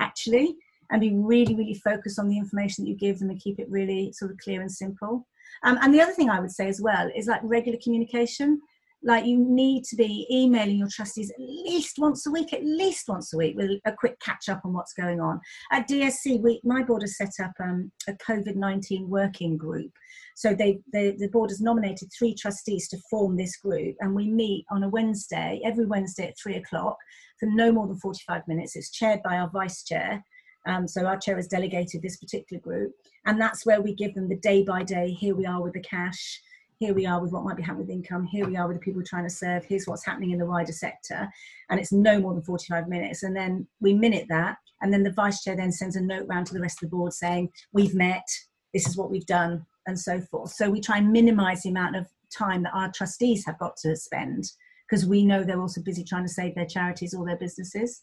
actually, 0.00 0.56
and 0.90 1.00
be 1.00 1.14
really, 1.14 1.54
really 1.54 1.74
focused 1.74 2.18
on 2.18 2.28
the 2.28 2.38
information 2.38 2.84
that 2.84 2.90
you 2.90 2.96
give 2.96 3.18
them 3.18 3.30
and 3.30 3.40
keep 3.40 3.58
it 3.58 3.70
really 3.70 4.12
sort 4.12 4.30
of 4.30 4.38
clear 4.38 4.60
and 4.60 4.70
simple. 4.70 5.26
Um, 5.62 5.78
and 5.82 5.94
the 5.94 6.00
other 6.00 6.12
thing 6.12 6.30
I 6.30 6.40
would 6.40 6.52
say 6.52 6.68
as 6.68 6.80
well 6.80 7.10
is 7.14 7.26
like 7.26 7.40
regular 7.42 7.78
communication. 7.82 8.60
Like 9.06 9.26
you 9.26 9.38
need 9.38 9.84
to 9.84 9.96
be 9.96 10.26
emailing 10.32 10.78
your 10.78 10.88
trustees 10.90 11.30
at 11.30 11.36
least 11.38 11.98
once 11.98 12.26
a 12.26 12.30
week, 12.30 12.54
at 12.54 12.64
least 12.64 13.06
once 13.06 13.34
a 13.34 13.36
week, 13.36 13.54
with 13.56 13.70
a 13.84 13.92
quick 13.92 14.18
catch 14.20 14.48
up 14.48 14.62
on 14.64 14.72
what's 14.72 14.94
going 14.94 15.20
on. 15.20 15.40
At 15.72 15.88
DSC, 15.88 16.40
we, 16.40 16.60
my 16.64 16.82
board 16.82 17.02
has 17.02 17.18
set 17.18 17.32
up 17.42 17.52
um, 17.60 17.92
a 18.08 18.14
COVID 18.14 18.56
19 18.56 19.08
working 19.08 19.58
group. 19.58 19.92
So 20.36 20.54
they, 20.54 20.80
they, 20.92 21.12
the 21.12 21.28
board 21.28 21.50
has 21.50 21.60
nominated 21.60 22.08
three 22.18 22.34
trustees 22.34 22.88
to 22.88 22.98
form 23.10 23.36
this 23.36 23.56
group, 23.56 23.94
and 24.00 24.14
we 24.14 24.28
meet 24.28 24.64
on 24.70 24.82
a 24.82 24.88
Wednesday, 24.88 25.60
every 25.64 25.84
Wednesday 25.84 26.28
at 26.28 26.38
three 26.42 26.56
o'clock, 26.56 26.96
for 27.38 27.46
no 27.46 27.70
more 27.72 27.86
than 27.86 27.98
45 27.98 28.42
minutes. 28.48 28.74
It's 28.74 28.90
chaired 28.90 29.22
by 29.22 29.36
our 29.36 29.50
vice 29.50 29.84
chair. 29.84 30.24
Um, 30.66 30.88
so 30.88 31.04
our 31.04 31.18
chair 31.18 31.36
has 31.36 31.46
delegated 31.46 32.00
this 32.00 32.16
particular 32.16 32.60
group, 32.60 32.92
and 33.26 33.38
that's 33.40 33.66
where 33.66 33.82
we 33.82 33.94
give 33.94 34.14
them 34.14 34.28
the 34.28 34.38
day 34.38 34.62
by 34.62 34.82
day. 34.82 35.10
Here 35.10 35.34
we 35.34 35.44
are 35.44 35.62
with 35.62 35.74
the 35.74 35.80
cash. 35.80 36.40
Here 36.84 36.92
we 36.92 37.06
are 37.06 37.18
with 37.18 37.32
what 37.32 37.44
might 37.44 37.56
be 37.56 37.62
happening 37.62 37.86
with 37.86 37.96
income. 37.96 38.26
Here 38.26 38.46
we 38.46 38.58
are 38.58 38.68
with 38.68 38.76
the 38.76 38.82
people 38.82 39.00
trying 39.02 39.24
to 39.24 39.30
serve. 39.30 39.64
Here's 39.64 39.86
what's 39.86 40.04
happening 40.04 40.32
in 40.32 40.38
the 40.38 40.44
wider 40.44 40.70
sector, 40.70 41.30
and 41.70 41.80
it's 41.80 41.92
no 41.92 42.20
more 42.20 42.34
than 42.34 42.42
45 42.42 42.88
minutes. 42.88 43.22
And 43.22 43.34
then 43.34 43.66
we 43.80 43.94
minute 43.94 44.26
that, 44.28 44.58
and 44.82 44.92
then 44.92 45.02
the 45.02 45.10
vice 45.10 45.42
chair 45.42 45.56
then 45.56 45.72
sends 45.72 45.96
a 45.96 46.02
note 46.02 46.26
round 46.28 46.46
to 46.48 46.52
the 46.52 46.60
rest 46.60 46.82
of 46.82 46.90
the 46.90 46.94
board 46.94 47.14
saying 47.14 47.48
we've 47.72 47.94
met. 47.94 48.26
This 48.74 48.86
is 48.86 48.98
what 48.98 49.10
we've 49.10 49.24
done, 49.24 49.64
and 49.86 49.98
so 49.98 50.20
forth. 50.20 50.50
So 50.50 50.68
we 50.68 50.82
try 50.82 50.98
and 50.98 51.10
minimise 51.10 51.62
the 51.62 51.70
amount 51.70 51.96
of 51.96 52.06
time 52.30 52.64
that 52.64 52.74
our 52.74 52.92
trustees 52.92 53.46
have 53.46 53.58
got 53.58 53.78
to 53.78 53.96
spend 53.96 54.44
because 54.86 55.06
we 55.06 55.24
know 55.24 55.42
they're 55.42 55.62
also 55.62 55.80
busy 55.80 56.04
trying 56.04 56.26
to 56.26 56.32
save 56.34 56.54
their 56.54 56.66
charities 56.66 57.14
or 57.14 57.24
their 57.24 57.38
businesses. 57.38 58.02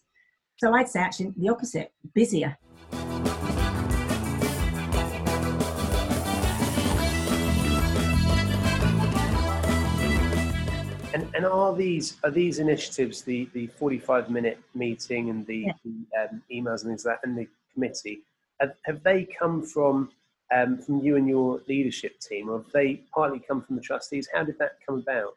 So 0.56 0.74
I'd 0.74 0.88
say 0.88 0.98
actually 0.98 1.32
the 1.36 1.50
opposite, 1.50 1.92
busier. 2.16 2.58
And, 11.14 11.28
and 11.34 11.44
are 11.44 11.74
these 11.74 12.16
are 12.24 12.30
these 12.30 12.58
initiatives 12.58 13.22
the, 13.22 13.48
the 13.52 13.66
45 13.66 14.30
minute 14.30 14.58
meeting 14.74 15.30
and 15.30 15.46
the, 15.46 15.58
yeah. 15.58 15.72
the 15.84 16.22
um, 16.22 16.42
emails 16.50 16.82
and 16.82 16.90
things 16.90 17.04
like 17.04 17.20
that 17.20 17.28
and 17.28 17.36
the 17.36 17.48
committee 17.74 18.22
have, 18.60 18.74
have 18.84 19.02
they 19.02 19.24
come 19.24 19.62
from 19.62 20.10
um, 20.54 20.78
from 20.78 21.00
you 21.00 21.16
and 21.16 21.28
your 21.28 21.60
leadership 21.68 22.20
team 22.20 22.48
or 22.48 22.58
have 22.58 22.72
they 22.72 23.02
partly 23.14 23.40
come 23.40 23.62
from 23.62 23.76
the 23.76 23.82
trustees? 23.82 24.28
How 24.32 24.44
did 24.44 24.58
that 24.58 24.72
come 24.86 24.98
about? 24.98 25.36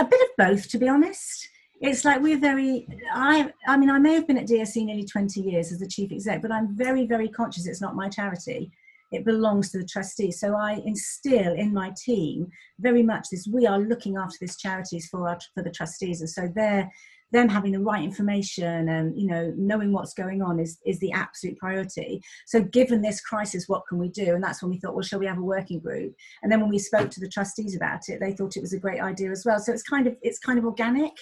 A 0.00 0.04
bit 0.04 0.20
of 0.20 0.28
both 0.36 0.68
to 0.68 0.78
be 0.78 0.88
honest. 0.88 1.48
It's 1.80 2.04
like 2.04 2.20
we're 2.20 2.38
very 2.38 2.86
i 3.14 3.50
i 3.66 3.74
mean 3.74 3.88
i 3.88 3.98
may 3.98 4.12
have 4.12 4.26
been 4.26 4.36
at 4.36 4.46
dsc 4.46 4.84
nearly 4.84 5.02
20 5.02 5.40
years 5.40 5.72
as 5.72 5.78
the 5.78 5.86
chief 5.86 6.12
exec 6.12 6.42
but 6.42 6.52
i'm 6.52 6.76
very 6.76 7.06
very 7.06 7.26
conscious 7.26 7.66
it's 7.66 7.80
not 7.80 7.96
my 7.96 8.06
charity 8.06 8.70
it 9.10 9.24
belongs 9.24 9.70
to 9.70 9.78
the 9.78 9.86
trustees. 9.86 10.40
So 10.40 10.54
i 10.54 10.80
instill 10.84 11.54
in 11.54 11.72
my 11.72 11.92
team 12.02 12.48
very 12.78 13.02
much 13.02 13.26
this 13.30 13.48
we 13.50 13.66
are 13.66 13.78
looking 13.78 14.16
after 14.16 14.36
this 14.40 14.56
charities 14.56 15.08
for 15.10 15.28
our 15.28 15.38
for 15.54 15.62
the 15.62 15.70
trustees. 15.70 16.20
And 16.20 16.30
so 16.30 16.48
they're 16.54 16.90
them 17.32 17.48
having 17.48 17.70
the 17.72 17.80
right 17.80 18.02
information 18.02 18.88
and 18.88 19.16
you 19.16 19.28
know 19.28 19.52
knowing 19.56 19.92
what's 19.92 20.14
going 20.14 20.42
on 20.42 20.58
is 20.58 20.78
is 20.84 20.98
the 20.98 21.12
absolute 21.12 21.56
priority. 21.58 22.20
So 22.46 22.62
given 22.62 23.02
this 23.02 23.20
crisis 23.20 23.68
what 23.68 23.82
can 23.88 23.98
we 23.98 24.08
do? 24.08 24.34
And 24.34 24.42
that's 24.42 24.62
when 24.62 24.70
we 24.70 24.78
thought 24.78 24.94
well 24.94 25.02
shall 25.02 25.20
we 25.20 25.26
have 25.26 25.38
a 25.38 25.42
working 25.42 25.80
group? 25.80 26.14
And 26.42 26.50
then 26.50 26.60
when 26.60 26.70
we 26.70 26.78
spoke 26.78 27.10
to 27.10 27.20
the 27.20 27.28
trustees 27.28 27.76
about 27.76 28.08
it 28.08 28.20
they 28.20 28.32
thought 28.32 28.56
it 28.56 28.62
was 28.62 28.72
a 28.72 28.78
great 28.78 29.00
idea 29.00 29.30
as 29.30 29.44
well. 29.44 29.58
So 29.58 29.72
it's 29.72 29.82
kind 29.82 30.06
of 30.06 30.16
it's 30.22 30.38
kind 30.38 30.58
of 30.58 30.64
organic. 30.64 31.12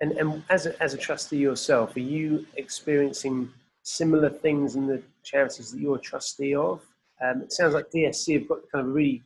And, 0.00 0.12
and 0.12 0.42
as, 0.50 0.66
a, 0.66 0.82
as 0.82 0.92
a 0.92 0.98
trustee 0.98 1.38
yourself, 1.38 1.96
are 1.96 2.00
you 2.00 2.46
experiencing 2.56 3.50
similar 3.82 4.28
things 4.28 4.76
in 4.76 4.86
the 4.86 5.00
charities 5.22 5.72
that 5.72 5.80
you're 5.80 5.96
a 5.96 6.00
trustee 6.00 6.54
of? 6.54 6.82
Um, 7.22 7.42
it 7.42 7.52
sounds 7.52 7.74
like 7.74 7.90
DSC 7.90 8.40
have 8.40 8.48
got 8.48 8.58
kind 8.70 8.84
of 8.84 8.90
a 8.90 8.92
really 8.92 9.22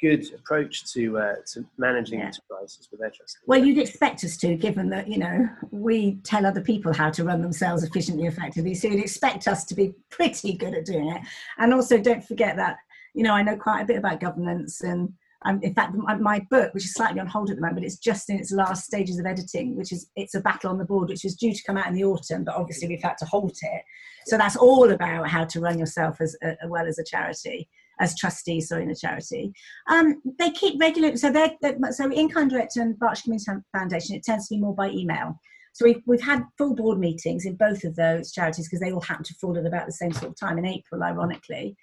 good 0.00 0.32
approach 0.34 0.90
to 0.92 1.18
uh, 1.18 1.34
to 1.52 1.64
managing 1.78 2.20
yeah. 2.20 2.30
crisis 2.50 2.88
with 2.90 3.00
their 3.00 3.10
trustees. 3.10 3.42
Well, 3.46 3.64
you'd 3.64 3.78
expect 3.78 4.24
us 4.24 4.36
to, 4.38 4.56
given 4.56 4.88
that 4.90 5.08
you 5.08 5.18
know 5.18 5.48
we 5.70 6.16
tell 6.24 6.46
other 6.46 6.60
people 6.60 6.92
how 6.92 7.10
to 7.10 7.24
run 7.24 7.42
themselves 7.42 7.82
efficiently, 7.82 8.26
effectively. 8.26 8.74
So 8.74 8.88
you'd 8.88 9.00
expect 9.00 9.46
us 9.46 9.64
to 9.66 9.74
be 9.74 9.94
pretty 10.10 10.54
good 10.54 10.74
at 10.74 10.86
doing 10.86 11.10
it. 11.10 11.22
And 11.58 11.72
also, 11.74 11.98
don't 11.98 12.24
forget 12.24 12.56
that 12.56 12.76
you 13.14 13.22
know 13.22 13.34
I 13.34 13.42
know 13.42 13.56
quite 13.56 13.82
a 13.82 13.86
bit 13.86 13.96
about 13.96 14.20
governance 14.20 14.82
and 14.82 15.12
um, 15.46 15.58
in 15.62 15.72
fact, 15.72 15.94
my, 15.94 16.40
book, 16.50 16.74
which 16.74 16.84
is 16.84 16.92
slightly 16.92 17.20
on 17.20 17.26
hold 17.26 17.50
at 17.50 17.56
the 17.56 17.62
moment, 17.62 17.84
it's 17.84 17.96
just 17.96 18.28
in 18.28 18.36
its 18.36 18.52
last 18.52 18.84
stages 18.84 19.18
of 19.18 19.24
editing, 19.24 19.74
which 19.74 19.90
is 19.90 20.10
it's 20.14 20.34
a 20.34 20.40
battle 20.40 20.70
on 20.70 20.78
the 20.78 20.84
board, 20.84 21.08
which 21.08 21.24
was 21.24 21.34
due 21.34 21.54
to 21.54 21.62
come 21.66 21.78
out 21.78 21.86
in 21.86 21.94
the 21.94 22.04
autumn, 22.04 22.44
but 22.44 22.54
obviously 22.54 22.88
we've 22.88 23.02
had 23.02 23.16
to 23.18 23.24
halt 23.24 23.56
it. 23.62 23.82
So 24.26 24.36
that's 24.36 24.56
all 24.56 24.90
about 24.90 25.28
how 25.28 25.44
to 25.44 25.60
run 25.60 25.78
yourself 25.78 26.20
as 26.20 26.36
uh, 26.44 26.52
well 26.66 26.86
as 26.86 26.98
a 26.98 27.04
charity, 27.04 27.68
as 28.00 28.18
trustees, 28.18 28.68
sorry, 28.68 28.82
in 28.82 28.90
a 28.90 28.94
charity. 28.94 29.52
Um, 29.88 30.20
they 30.38 30.50
keep 30.50 30.78
regular, 30.78 31.16
so 31.16 31.30
they're, 31.30 31.56
they're 31.62 31.78
so 31.92 32.10
in 32.10 32.28
Kind 32.28 32.50
Direct 32.50 32.76
and 32.76 32.98
Berkshire 32.98 33.22
Community 33.22 33.50
Foundation, 33.74 34.16
it 34.16 34.24
tends 34.24 34.48
to 34.48 34.54
be 34.56 34.60
more 34.60 34.74
by 34.74 34.90
email. 34.90 35.40
So 35.72 35.86
we've, 35.86 36.02
we've 36.04 36.20
had 36.20 36.44
full 36.58 36.74
board 36.74 36.98
meetings 36.98 37.46
in 37.46 37.54
both 37.54 37.84
of 37.84 37.96
those 37.96 38.32
charities 38.32 38.68
because 38.68 38.80
they 38.80 38.92
all 38.92 39.00
happen 39.00 39.24
to 39.24 39.34
fall 39.34 39.56
at 39.56 39.64
about 39.64 39.86
the 39.86 39.92
same 39.92 40.12
sort 40.12 40.32
of 40.32 40.38
time 40.38 40.58
in 40.58 40.66
April, 40.66 41.02
ironically. 41.02 41.76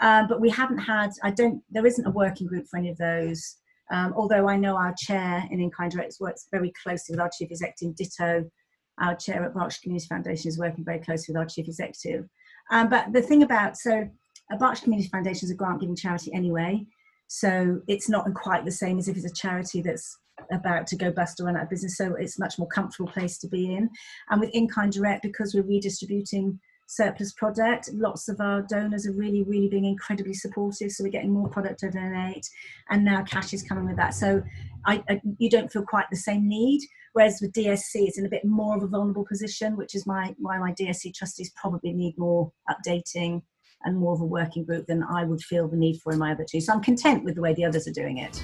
Um, 0.00 0.26
but 0.28 0.40
we 0.40 0.50
haven't 0.50 0.78
had, 0.78 1.10
I 1.22 1.30
don't, 1.30 1.62
there 1.70 1.86
isn't 1.86 2.06
a 2.06 2.10
working 2.10 2.46
group 2.46 2.66
for 2.68 2.78
any 2.78 2.90
of 2.90 2.98
those. 2.98 3.56
Um, 3.92 4.14
although 4.16 4.48
I 4.48 4.56
know 4.56 4.76
our 4.76 4.94
chair 4.98 5.44
in 5.50 5.58
InKind 5.58 5.90
Direct 5.90 6.16
works 6.20 6.48
very 6.50 6.72
closely 6.82 7.12
with 7.12 7.20
our 7.20 7.30
chief 7.36 7.50
executive, 7.50 7.96
ditto 7.96 8.50
our 9.00 9.14
chair 9.14 9.44
at 9.44 9.54
Berkshire 9.54 9.80
Community 9.82 10.06
Foundation 10.06 10.48
is 10.48 10.58
working 10.58 10.84
very 10.84 11.00
closely 11.00 11.32
with 11.32 11.40
our 11.40 11.46
chief 11.46 11.66
executive. 11.66 12.28
Um, 12.70 12.88
but 12.88 13.12
the 13.12 13.22
thing 13.22 13.42
about, 13.42 13.76
so 13.76 14.08
a 14.52 14.56
Berkshire 14.56 14.84
Community 14.84 15.08
Foundation 15.08 15.46
is 15.46 15.50
a 15.50 15.54
grant 15.54 15.80
giving 15.80 15.96
charity 15.96 16.32
anyway. 16.32 16.86
So 17.26 17.80
it's 17.88 18.08
not 18.08 18.32
quite 18.34 18.64
the 18.64 18.70
same 18.70 18.98
as 18.98 19.08
if 19.08 19.16
it's 19.16 19.26
a 19.30 19.34
charity 19.34 19.82
that's 19.82 20.16
about 20.52 20.86
to 20.88 20.96
go 20.96 21.10
bust 21.10 21.40
or 21.40 21.44
run 21.44 21.56
out 21.56 21.64
of 21.64 21.70
business. 21.70 21.96
So 21.96 22.14
it's 22.14 22.38
much 22.38 22.58
more 22.58 22.68
comfortable 22.68 23.10
place 23.10 23.38
to 23.38 23.48
be 23.48 23.74
in. 23.74 23.88
And 24.30 24.40
with 24.40 24.50
In 24.50 24.68
Kind 24.68 24.92
Direct, 24.92 25.22
because 25.22 25.54
we're 25.54 25.62
redistributing 25.62 26.60
surplus 26.86 27.32
product. 27.32 27.90
Lots 27.92 28.28
of 28.28 28.40
our 28.40 28.62
donors 28.62 29.06
are 29.06 29.12
really, 29.12 29.42
really 29.42 29.68
being 29.68 29.84
incredibly 29.84 30.34
supportive. 30.34 30.90
So 30.90 31.04
we're 31.04 31.10
getting 31.10 31.32
more 31.32 31.48
product 31.48 31.80
to 31.80 31.90
donate, 31.90 32.48
and 32.90 33.04
now 33.04 33.22
cash 33.22 33.52
is 33.52 33.62
coming 33.62 33.86
with 33.86 33.96
that. 33.96 34.14
So 34.14 34.42
I, 34.86 35.02
I, 35.08 35.20
you 35.38 35.50
don't 35.50 35.72
feel 35.72 35.84
quite 35.84 36.06
the 36.10 36.16
same 36.16 36.48
need. 36.48 36.80
Whereas 37.12 37.38
with 37.40 37.52
DSC, 37.52 37.94
it's 37.94 38.18
in 38.18 38.26
a 38.26 38.28
bit 38.28 38.44
more 38.44 38.76
of 38.76 38.82
a 38.82 38.88
vulnerable 38.88 39.24
position, 39.24 39.76
which 39.76 39.94
is 39.94 40.06
my 40.06 40.34
why 40.38 40.58
my 40.58 40.72
DSC 40.72 41.14
trustees 41.14 41.50
probably 41.54 41.92
need 41.92 42.18
more 42.18 42.52
updating 42.68 43.42
and 43.84 43.96
more 43.96 44.14
of 44.14 44.20
a 44.20 44.24
working 44.24 44.64
group 44.64 44.86
than 44.86 45.04
I 45.04 45.24
would 45.24 45.42
feel 45.42 45.68
the 45.68 45.76
need 45.76 46.00
for 46.00 46.12
in 46.12 46.18
my 46.18 46.32
other 46.32 46.44
two. 46.48 46.60
So 46.60 46.72
I'm 46.72 46.82
content 46.82 47.24
with 47.24 47.36
the 47.36 47.40
way 47.40 47.54
the 47.54 47.64
others 47.64 47.86
are 47.86 47.92
doing 47.92 48.18
it. 48.18 48.42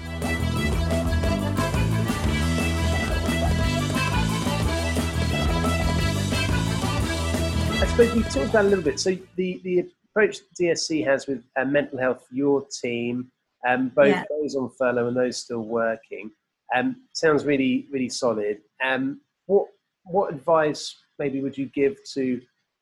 Suppose 8.01 8.17
you've 8.17 8.33
talked 8.33 8.51
about 8.51 8.65
a 8.65 8.69
little 8.69 8.85
bit. 8.85 8.99
So 8.99 9.17
the 9.37 9.61
the 9.63 9.87
approach 10.11 10.39
DSC 10.59 11.05
has 11.05 11.27
with 11.27 11.45
uh, 11.59 11.67
mental 11.67 11.99
health, 11.99 12.27
your 12.31 12.65
team, 12.83 13.31
um, 13.69 13.91
both 13.95 14.09
yeah. 14.09 14.25
those 14.31 14.57
on 14.57 14.71
furlough 14.79 15.09
and 15.09 15.17
those 15.17 15.37
still 15.37 15.61
working, 15.61 16.31
um, 16.75 16.97
sounds 17.13 17.45
really 17.45 17.87
really 17.93 18.09
solid. 18.09 18.61
Um, 18.83 19.21
what 19.47 19.67
what 20.05 20.33
advice 20.33 20.97
maybe 21.19 21.43
would 21.43 21.59
you 21.59 21.67
give 21.67 21.97
to 22.15 22.41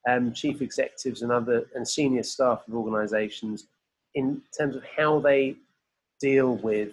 um, 0.08 0.32
chief 0.32 0.62
executives 0.62 1.22
and 1.22 1.32
other 1.32 1.66
and 1.74 1.86
senior 1.86 2.22
staff 2.22 2.62
of 2.68 2.74
organisations 2.74 3.66
in 4.14 4.40
terms 4.56 4.76
of 4.76 4.84
how 4.96 5.18
they 5.18 5.56
deal 6.20 6.56
with 6.58 6.90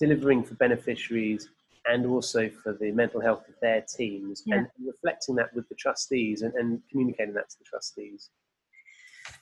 delivering 0.00 0.42
for 0.42 0.54
beneficiaries 0.54 1.50
and 1.86 2.06
also 2.06 2.48
for 2.62 2.76
the 2.80 2.90
mental 2.92 3.20
health 3.20 3.48
of 3.48 3.54
their 3.62 3.84
teams 3.96 4.42
yeah. 4.46 4.56
and 4.56 4.66
reflecting 4.84 5.34
that 5.36 5.54
with 5.54 5.68
the 5.68 5.74
trustees 5.74 6.42
and, 6.42 6.52
and 6.54 6.80
communicating 6.90 7.34
that 7.34 7.48
to 7.50 7.58
the 7.58 7.64
trustees. 7.64 8.30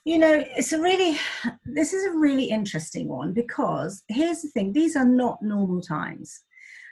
You 0.05 0.19
know 0.19 0.45
it's 0.57 0.73
a 0.73 0.81
really 0.81 1.19
this 1.65 1.93
is 1.93 2.05
a 2.05 2.17
really 2.17 2.45
interesting 2.45 3.09
one 3.09 3.33
because 3.33 4.03
here's 4.09 4.43
the 4.43 4.49
thing 4.49 4.73
these 4.73 4.97
are 4.97 5.05
not 5.05 5.43
normal 5.43 5.81
times. 5.81 6.43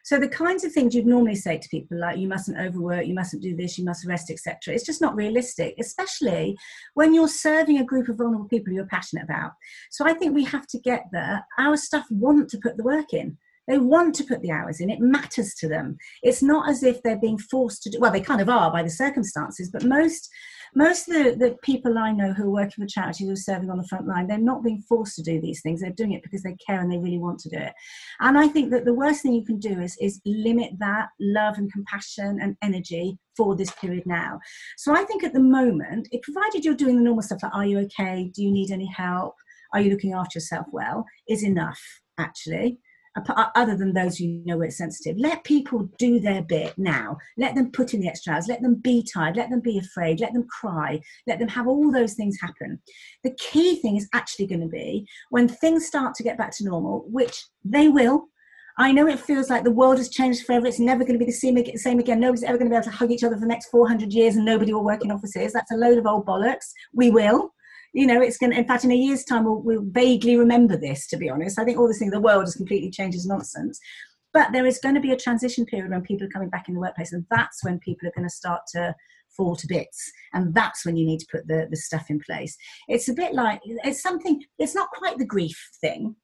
So 0.05 0.19
the 0.19 0.29
kinds 0.29 0.65
of 0.65 0.73
things 0.73 0.97
you'd 0.97 1.07
normally 1.07 1.37
say 1.37 1.59
to 1.59 1.69
people 1.69 1.99
like 1.99 2.19
you 2.19 2.29
mustn't 2.29 2.59
overwork 2.59 3.07
you 3.07 3.15
mustn't 3.15 3.43
do 3.43 3.57
this 3.57 3.79
you 3.79 3.85
must 3.85 4.07
rest 4.07 4.31
etc 4.31 4.75
it's 4.75 4.85
just 4.85 5.01
not 5.01 5.15
realistic 5.15 5.75
especially 5.79 6.57
when 6.95 7.15
you're 7.15 7.29
serving 7.29 7.79
a 7.79 7.85
group 7.85 8.09
of 8.09 8.17
vulnerable 8.17 8.49
people 8.49 8.73
you're 8.73 8.87
passionate 8.87 9.25
about. 9.25 9.53
So 9.91 10.07
i 10.07 10.13
think 10.13 10.35
we 10.35 10.45
have 10.45 10.67
to 10.69 10.79
get 10.79 11.05
there 11.13 11.47
our 11.59 11.77
staff 11.77 12.07
want 12.11 12.51
to 12.51 12.59
put 12.59 12.77
the 12.77 12.85
work 12.85 13.13
in 13.13 13.39
they 13.69 13.79
want 13.79 14.15
to 14.17 14.25
put 14.25 14.43
the 14.43 14.51
hours 14.51 14.81
in. 14.81 14.91
It 14.91 15.01
matters 15.01 15.55
to 15.55 15.69
them. 15.69 15.97
It's 16.23 16.43
not 16.43 16.69
as 16.69 16.83
if 16.83 17.03
they're 17.03 17.19
being 17.19 17.39
forced 17.39 17.83
to 17.83 17.91
do. 17.91 17.99
Well, 18.01 18.13
they 18.13 18.21
kind 18.21 18.41
of 18.41 18.49
are 18.49 18.73
by 18.73 18.83
the 18.83 18.91
circumstances, 18.91 19.71
but 19.73 19.85
most 19.85 20.29
most 20.75 21.07
of 21.09 21.15
the, 21.15 21.37
the 21.37 21.57
people 21.63 21.99
I 21.99 22.13
know 22.13 22.33
who 22.33 22.45
are 22.45 22.51
working 22.51 22.83
for 22.83 22.87
charities 22.87 23.27
who 23.27 23.33
are 23.33 23.37
serving 23.37 23.71
on 23.71 23.77
the 23.77 23.87
front 23.87 24.07
line, 24.07 24.27
they're 24.27 24.39
not 24.39 24.65
being 24.65 24.83
forced 24.89 25.17
to 25.17 25.23
do 25.23 25.39
these 25.39 25.61
things. 25.61 25.81
They're 25.81 25.91
doing 25.91 26.13
it 26.13 26.23
because 26.23 26.43
they 26.43 26.57
care 26.67 26.81
and 26.81 26.91
they 26.91 26.97
really 26.97 27.19
want 27.19 27.41
to 27.41 27.51
do 27.51 27.59
it. 27.59 27.75
And 28.21 28.39
I 28.39 28.49
think 28.49 28.71
that 28.71 28.87
the 28.87 28.95
worst 28.95 29.23
thing 29.23 29.35
you 29.35 29.45
can 29.45 29.59
do 29.59 29.81
is 29.81 29.97
is 30.01 30.21
limit 30.25 30.73
that 30.79 31.09
love 31.21 31.59
and 31.59 31.71
compassion 31.73 32.39
and 32.41 32.57
energy 32.63 33.19
for 33.37 33.55
this 33.55 33.71
period 33.73 34.05
now. 34.07 34.41
So 34.79 34.95
I 34.95 35.05
think 35.05 35.25
at 35.25 35.35
the 35.35 35.41
moment, 35.41 36.09
it 36.11 36.23
provided 36.23 36.65
you're 36.65 36.75
doing 36.75 36.97
the 36.97 37.03
normal 37.03 37.23
stuff 37.23 37.43
like 37.43 37.55
are 37.55 37.67
you 37.67 37.79
okay? 37.81 38.31
Do 38.35 38.43
you 38.43 38.51
need 38.51 38.71
any 38.71 38.87
help? 38.87 39.35
Are 39.75 39.81
you 39.81 39.91
looking 39.91 40.15
after 40.15 40.39
yourself 40.39 40.67
well? 40.73 41.05
Is 41.29 41.45
enough 41.45 41.81
actually 42.19 42.79
Uh, 43.15 43.47
other 43.55 43.77
than 43.77 43.93
those 43.93 44.19
you 44.19 44.43
know 44.47 44.57
where 44.57 44.69
it's 44.69 44.79
sensitive. 44.79 45.19
Let 45.19 45.45
people 45.45 45.91
do 45.99 46.19
their 46.19 46.43
bit 46.43 46.73
now. 46.79 47.19
Let 47.37 47.55
them 47.55 47.71
put 47.71 47.93
in 47.93 48.01
the 48.01 48.09
extra 48.09 48.33
hours. 48.33 48.49
Let 48.49 48.63
them 48.63 48.77
be 48.77 49.07
tired. 49.13 49.37
Let 49.37 49.51
them 49.51 49.61
be 49.61 49.79
afraid. 49.79 50.21
Let 50.21 50.33
them 50.33 50.47
cry. 50.49 50.99
Let 51.27 51.39
them 51.39 51.49
have 51.49 51.67
all 51.67 51.93
those 51.93 52.15
things 52.15 52.39
happen. 52.41 52.81
The 53.23 53.35
key 53.35 53.77
thing 53.77 53.97
is 53.97 54.09
actually 54.15 54.47
going 54.47 54.63
to 54.63 54.67
be 54.67 55.07
when 55.29 55.47
things 55.47 55.87
start 55.87 56.15
to 56.15 56.23
get 56.23 56.39
back 56.39 56.57
to 56.57 56.65
normal, 56.65 57.05
which 57.09 57.45
they 57.65 57.89
will. 57.89 58.29
I 58.79 58.93
know 58.93 59.07
it 59.07 59.21
feels 59.21 59.51
like 59.51 59.65
the 59.65 59.71
world 59.71 59.99
has 59.99 60.09
changed 60.09 60.47
forever. 60.47 60.67
It's 60.67 60.79
never 60.79 61.05
going 61.05 61.19
to 61.19 61.25
be 61.25 61.31
the 61.31 61.33
same, 61.33 61.63
same 61.77 61.99
again. 61.99 62.21
Nobody's 62.21 62.45
ever 62.45 62.57
going 62.57 62.71
to 62.71 62.75
be 62.75 62.77
able 62.77 62.91
to 62.91 62.97
hug 62.97 63.11
each 63.11 63.25
other 63.25 63.37
for 63.37 63.41
the 63.41 63.47
next 63.47 63.69
400 63.69 64.11
years 64.13 64.37
and 64.37 64.45
nobody 64.47 64.73
will 64.73 64.85
work 64.85 65.05
in 65.05 65.11
offices. 65.11 65.53
That's 65.53 65.71
a 65.73 65.77
load 65.77 65.99
of 65.99 66.07
old 66.07 66.25
bollocks. 66.25 66.71
We 66.95 67.11
will. 67.11 67.53
You 67.93 68.07
know, 68.07 68.23
it's 68.23 68.39
going 68.39 68.53
to, 68.53 68.59
in 68.59 68.67
fact, 68.67 68.85
in 68.85 68.91
a 68.91 68.97
year's 68.97 69.25
time, 69.25 69.45
we'll, 69.45 69.61
we'll 69.61 69.85
vaguely 69.85 70.37
remember 70.37 70.77
this, 70.77 71.07
to 71.09 71.17
be 71.17 71.29
honest. 71.29 71.59
I 71.59 71.65
think 71.65 71.79
all 71.79 71.89
this 71.89 71.99
thing, 71.99 72.11
the 72.11 72.21
world 72.21 72.45
has 72.45 72.55
completely 72.55 72.91
changed 72.91 73.17
is 73.17 73.27
nonsense. 73.27 73.79
But 74.33 74.53
there 74.53 74.65
is 74.65 74.79
going 74.79 74.95
to 74.95 75.01
be 75.01 75.13
a 75.13 75.17
transition 75.17 75.67
period 75.67 75.91
when 75.91 76.01
people 76.03 76.27
are 76.27 76.31
coming 76.31 76.49
back 76.49 76.69
in 76.69 76.75
the 76.75 76.81
workplace, 76.81 77.13
and 77.13 77.27
that's 77.31 77.63
when 77.63 77.79
people 77.79 78.09
are 78.09 78.13
going 78.17 78.27
to 78.27 78.35
start 78.35 78.63
to 78.73 78.95
fall 79.37 79.57
to 79.57 79.67
bits. 79.67 80.11
And 80.33 80.55
that's 80.55 80.87
when 80.87 80.97
you 80.97 81.05
need 81.05 81.21
to 81.21 81.27
put 81.31 81.47
the, 81.47 81.67
the 81.71 81.77
stuff 81.77 82.07
in 82.09 82.19
place. 82.21 82.57
It's 82.89 83.09
a 83.09 83.15
bit 83.15 83.35
like, 83.35 83.61
it's 83.65 84.03
something, 84.03 84.43
it's 84.59 84.75
not 84.75 84.89
quite 84.91 85.19
the 85.19 85.27
grief 85.27 85.71
thing, 85.83 86.17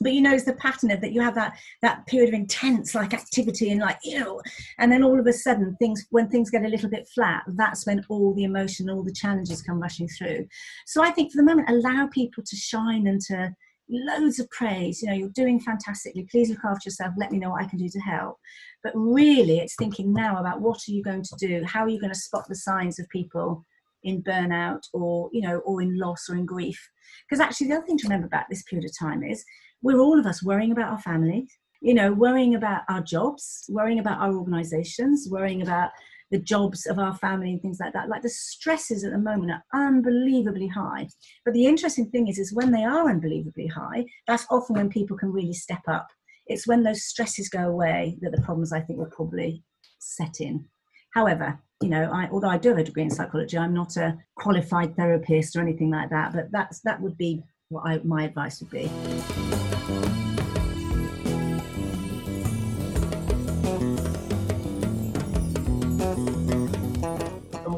but 0.00 0.12
you 0.12 0.20
notice 0.20 0.44
the 0.44 0.54
pattern 0.54 0.90
of 0.90 1.00
that 1.00 1.12
you 1.12 1.20
have 1.20 1.34
that 1.34 1.56
that 1.82 2.06
period 2.06 2.28
of 2.28 2.34
intense 2.34 2.94
like 2.94 3.14
activity 3.14 3.70
and 3.70 3.80
like 3.80 3.98
know 4.06 4.40
and 4.78 4.90
then 4.90 5.02
all 5.02 5.18
of 5.18 5.26
a 5.26 5.32
sudden 5.32 5.76
things 5.78 6.06
when 6.10 6.28
things 6.28 6.50
get 6.50 6.64
a 6.64 6.68
little 6.68 6.90
bit 6.90 7.08
flat 7.14 7.42
that's 7.54 7.86
when 7.86 8.04
all 8.08 8.34
the 8.34 8.44
emotion 8.44 8.90
all 8.90 9.02
the 9.02 9.12
challenges 9.12 9.62
come 9.62 9.80
rushing 9.80 10.08
through. 10.08 10.46
So 10.86 11.02
i 11.02 11.10
think 11.10 11.32
for 11.32 11.36
the 11.36 11.44
moment 11.44 11.70
allow 11.70 12.06
people 12.08 12.42
to 12.44 12.56
shine 12.56 13.06
and 13.06 13.20
to 13.22 13.54
loads 13.88 14.38
of 14.38 14.50
praise. 14.50 15.02
You 15.02 15.08
know 15.08 15.14
you're 15.14 15.28
doing 15.30 15.60
fantastically. 15.60 16.26
Please 16.30 16.50
look 16.50 16.64
after 16.64 16.88
yourself. 16.88 17.14
Let 17.16 17.32
me 17.32 17.38
know 17.38 17.50
what 17.50 17.62
i 17.62 17.68
can 17.68 17.78
do 17.78 17.88
to 17.88 18.00
help. 18.00 18.38
But 18.82 18.92
really 18.94 19.58
it's 19.58 19.76
thinking 19.76 20.12
now 20.12 20.38
about 20.38 20.60
what 20.60 20.80
are 20.88 20.92
you 20.92 21.02
going 21.02 21.22
to 21.22 21.36
do? 21.38 21.64
How 21.64 21.82
are 21.82 21.88
you 21.88 22.00
going 22.00 22.12
to 22.12 22.18
spot 22.18 22.46
the 22.48 22.56
signs 22.56 22.98
of 22.98 23.08
people 23.08 23.64
in 24.04 24.22
burnout 24.22 24.82
or 24.92 25.30
you 25.32 25.42
know 25.42 25.58
or 25.60 25.82
in 25.82 25.98
loss 25.98 26.28
or 26.28 26.36
in 26.36 26.46
grief? 26.46 26.80
Because 27.28 27.40
actually 27.40 27.68
the 27.68 27.76
other 27.76 27.86
thing 27.86 27.98
to 27.98 28.06
remember 28.06 28.26
about 28.26 28.46
this 28.50 28.62
period 28.64 28.88
of 28.88 28.98
time 28.98 29.22
is 29.22 29.44
we're 29.82 30.00
all 30.00 30.18
of 30.18 30.26
us 30.26 30.42
worrying 30.42 30.72
about 30.72 30.90
our 30.90 31.00
families, 31.00 31.50
you 31.80 31.94
know, 31.94 32.12
worrying 32.12 32.54
about 32.54 32.82
our 32.88 33.00
jobs, 33.00 33.64
worrying 33.68 33.98
about 33.98 34.18
our 34.18 34.34
organizations, 34.34 35.28
worrying 35.30 35.62
about 35.62 35.90
the 36.30 36.38
jobs 36.38 36.86
of 36.86 36.98
our 36.98 37.14
family 37.14 37.52
and 37.52 37.62
things 37.62 37.78
like 37.80 37.92
that. 37.92 38.08
Like 38.08 38.22
the 38.22 38.28
stresses 38.28 39.04
at 39.04 39.12
the 39.12 39.18
moment 39.18 39.52
are 39.52 39.86
unbelievably 39.86 40.68
high. 40.68 41.08
But 41.44 41.54
the 41.54 41.66
interesting 41.66 42.10
thing 42.10 42.28
is, 42.28 42.38
is 42.38 42.52
when 42.52 42.72
they 42.72 42.84
are 42.84 43.08
unbelievably 43.08 43.68
high, 43.68 44.06
that's 44.26 44.46
often 44.50 44.76
when 44.76 44.88
people 44.88 45.16
can 45.16 45.32
really 45.32 45.52
step 45.52 45.82
up. 45.86 46.08
It's 46.46 46.66
when 46.66 46.82
those 46.82 47.04
stresses 47.04 47.48
go 47.48 47.68
away 47.68 48.18
that 48.22 48.32
the 48.32 48.42
problems 48.42 48.72
I 48.72 48.80
think 48.80 48.98
will 48.98 49.06
probably 49.06 49.62
set 49.98 50.40
in. 50.40 50.64
However, 51.14 51.58
you 51.82 51.88
know, 51.88 52.10
I, 52.12 52.28
although 52.30 52.48
I 52.48 52.58
do 52.58 52.70
have 52.70 52.78
a 52.78 52.84
degree 52.84 53.02
in 53.02 53.10
psychology, 53.10 53.58
I'm 53.58 53.74
not 53.74 53.96
a 53.96 54.16
qualified 54.36 54.96
therapist 54.96 55.56
or 55.56 55.60
anything 55.60 55.90
like 55.90 56.10
that. 56.10 56.32
But 56.32 56.50
that's 56.50 56.80
that 56.80 57.00
would 57.00 57.16
be 57.16 57.42
what 57.68 57.82
I, 57.86 58.00
my 58.04 58.24
advice 58.24 58.60
would 58.60 58.70
be. 58.70 58.90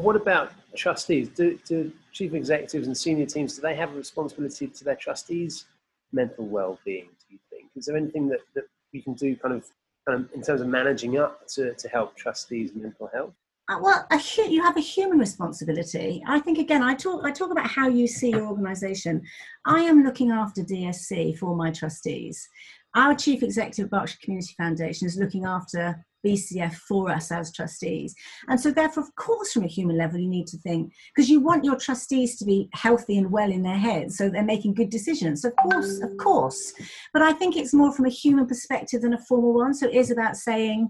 What 0.09 0.15
about 0.15 0.51
trustees? 0.75 1.29
Do, 1.29 1.59
do 1.67 1.91
chief 2.13 2.33
executives 2.33 2.87
and 2.87 2.97
senior 2.97 3.27
teams 3.27 3.55
do 3.55 3.61
they 3.61 3.75
have 3.75 3.93
a 3.93 3.95
responsibility 3.95 4.65
to 4.65 4.83
their 4.83 4.95
trustees' 4.95 5.65
mental 6.11 6.47
well-being? 6.47 7.09
Do 7.19 7.25
you 7.35 7.37
think? 7.51 7.69
Is 7.75 7.85
there 7.85 7.95
anything 7.95 8.27
that, 8.29 8.39
that 8.55 8.63
we 8.91 9.03
can 9.03 9.13
do, 9.13 9.35
kind 9.35 9.53
of, 9.53 9.65
of 10.07 10.27
in 10.33 10.41
terms 10.41 10.61
of 10.61 10.67
managing 10.67 11.19
up 11.19 11.47
to, 11.49 11.75
to 11.75 11.87
help 11.89 12.17
trustees' 12.17 12.71
mental 12.73 13.07
health? 13.13 13.35
Uh, 13.69 13.77
well, 13.79 14.07
a, 14.09 14.19
you 14.49 14.63
have 14.63 14.77
a 14.77 14.81
human 14.81 15.19
responsibility. 15.19 16.23
I 16.27 16.39
think 16.39 16.57
again, 16.57 16.81
I 16.81 16.95
talk 16.95 17.23
I 17.23 17.29
talk 17.29 17.51
about 17.51 17.69
how 17.69 17.87
you 17.87 18.07
see 18.07 18.31
your 18.31 18.47
organisation. 18.47 19.21
I 19.67 19.81
am 19.81 20.03
looking 20.03 20.31
after 20.31 20.63
DSC 20.63 21.37
for 21.37 21.55
my 21.55 21.69
trustees. 21.69 22.49
Our 22.95 23.15
chief 23.15 23.43
executive 23.43 23.85
of 23.85 23.91
Berkshire 23.91 24.17
Community 24.23 24.53
Foundation 24.57 25.07
is 25.07 25.17
looking 25.17 25.45
after 25.45 26.05
BCF 26.25 26.73
for 26.73 27.11
us 27.11 27.31
as 27.31 27.53
trustees. 27.53 28.13
And 28.47 28.59
so, 28.59 28.71
therefore, 28.71 29.03
of 29.03 29.15
course, 29.15 29.53
from 29.53 29.63
a 29.63 29.67
human 29.67 29.97
level, 29.97 30.19
you 30.19 30.27
need 30.27 30.47
to 30.47 30.57
think 30.57 30.91
because 31.15 31.29
you 31.29 31.39
want 31.39 31.63
your 31.63 31.77
trustees 31.77 32.37
to 32.37 32.45
be 32.45 32.69
healthy 32.73 33.17
and 33.17 33.31
well 33.31 33.51
in 33.51 33.63
their 33.63 33.77
heads 33.77 34.17
so 34.17 34.29
they're 34.29 34.43
making 34.43 34.73
good 34.73 34.89
decisions. 34.89 35.45
Of 35.45 35.55
course, 35.55 35.99
of 36.01 36.17
course. 36.17 36.73
But 37.13 37.21
I 37.21 37.33
think 37.33 37.55
it's 37.55 37.73
more 37.73 37.93
from 37.93 38.05
a 38.05 38.09
human 38.09 38.47
perspective 38.47 39.01
than 39.01 39.13
a 39.13 39.25
formal 39.25 39.53
one. 39.53 39.73
So, 39.73 39.87
it 39.87 39.95
is 39.95 40.11
about 40.11 40.35
saying, 40.35 40.89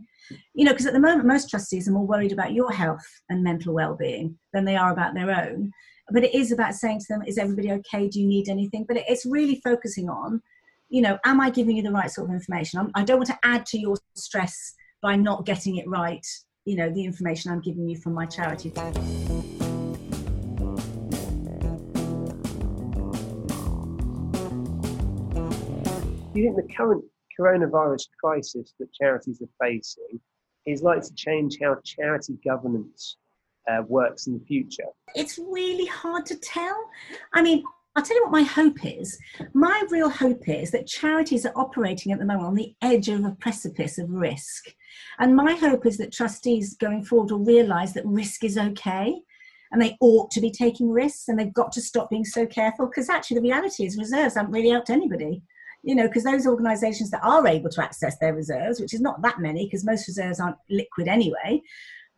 you 0.54 0.66
know, 0.66 0.72
because 0.72 0.88
at 0.88 0.94
the 0.94 1.00
moment, 1.00 1.26
most 1.26 1.50
trustees 1.50 1.88
are 1.88 1.94
more 1.94 2.08
worried 2.08 2.32
about 2.32 2.54
your 2.54 2.72
health 2.72 3.06
and 3.30 3.44
mental 3.44 3.74
well 3.74 3.96
being 3.96 4.38
than 4.54 4.66
they 4.66 4.76
are 4.76 4.92
about 4.92 5.14
their 5.14 5.32
own. 5.32 5.72
But 6.12 6.24
it 6.24 6.34
is 6.34 6.52
about 6.52 6.74
saying 6.74 7.00
to 7.02 7.06
them, 7.10 7.22
is 7.28 7.38
everybody 7.38 7.72
okay? 7.74 8.10
Do 8.10 8.20
you 8.20 8.28
need 8.28 8.50
anything? 8.50 8.86
But 8.88 8.98
it's 9.08 9.28
really 9.28 9.62
focusing 9.64 10.10
on, 10.10 10.42
you 10.90 11.02
know, 11.02 11.20
am 11.24 11.40
I 11.40 11.52
giving 11.52 11.78
you 11.78 11.84
the 11.84 11.92
right 11.92 12.10
sort 12.10 12.30
of 12.30 12.34
information? 12.34 12.80
I'm, 12.80 12.92
I 12.96 13.04
do 13.04 13.14
not 13.14 13.18
want 13.20 13.30
to 13.30 13.40
add 13.44 13.66
to 13.68 13.80
your 13.80 13.96
stress 14.16 14.74
by 15.02 15.16
not 15.16 15.46
getting 15.46 15.78
it 15.78 15.88
right, 15.88 16.26
you 16.66 16.76
know, 16.76 16.90
the 16.90 17.06
information 17.06 17.52
I'm 17.52 17.62
giving 17.62 17.88
you 17.88 17.96
from 17.96 18.14
my 18.14 18.26
charity. 18.26 18.70
Do 18.70 18.86
you 26.40 26.54
think 26.54 26.56
the 26.56 26.74
current 26.76 27.04
coronavirus 27.40 28.08
crisis 28.22 28.74
that 28.80 28.92
charities 28.92 29.42
are 29.42 29.68
facing 29.68 30.20
is 30.66 30.82
likely 30.82 31.08
to 31.08 31.16
change 31.16 31.60
how 31.62 31.78
charity 31.84 32.40
governance 32.44 33.18
uh, 33.70 33.84
works 33.88 34.26
in 34.26 34.34
the 34.34 34.46
future? 34.46 34.88
It's 35.16 35.38
really 35.38 35.86
hard 35.86 36.26
to 36.28 36.36
tell. 36.36 36.90
I 37.34 37.44
mean, 37.44 37.64
I'll 37.96 38.04
tell 38.04 38.16
you 38.16 38.24
what 38.24 38.32
my 38.32 38.44
hope 38.44 38.86
is. 38.86 39.18
My 39.54 39.84
real 39.90 40.10
hope 40.10 40.48
is 40.48 40.72
that 40.72 40.88
charities 40.88 41.46
are 41.46 41.54
operating 41.56 42.12
at 42.12 42.20
the 42.20 42.26
moment 42.26 42.48
on 42.48 42.56
the 42.56 42.76
edge 42.82 43.10
of 43.10 43.26
a 43.26 43.32
precipice 43.40 43.98
of 43.98 44.10
risk. 44.10 44.74
And 45.18 45.36
my 45.36 45.54
hope 45.56 45.86
is 45.86 45.98
that 45.98 46.14
trustees 46.14 46.76
going 46.76 47.04
forward 47.04 47.32
will 47.32 47.44
realise 47.44 47.94
that 47.94 48.06
risk 48.06 48.44
is 48.44 48.58
okay 48.58 49.16
and 49.72 49.82
they 49.82 49.98
ought 50.02 50.32
to 50.32 50.42
be 50.42 50.52
taking 50.52 50.90
risks 50.90 51.28
and 51.28 51.38
they've 51.38 51.54
got 51.54 51.72
to 51.74 51.82
stop 51.82 52.10
being 52.10 52.26
so 52.26 52.46
careful 52.46 52.88
because 52.88 53.10
actually 53.10 53.36
the 53.36 53.44
reality 53.44 53.86
is 53.86 53.98
reserves 53.98 54.36
haven't 54.36 54.52
really 54.52 54.70
helped 54.70 54.90
anybody 54.90 55.42
you 55.84 55.96
know, 55.96 56.08
because 56.08 56.24
those 56.24 56.46
organisations 56.46 57.10
that 57.12 57.24
are 57.24 57.48
able 57.48 57.70
to 57.70 57.84
access 57.84 58.18
their 58.18 58.34
reserves, 58.34 58.80
which 58.80 58.94
is 58.94 59.02
not 59.02 59.22
that 59.22 59.40
many, 59.40 59.66
because 59.66 59.86
most 59.86 60.08
reserves 60.08 60.40
aren't 60.40 60.58
liquid 60.70 61.08
anyway, 61.08 61.62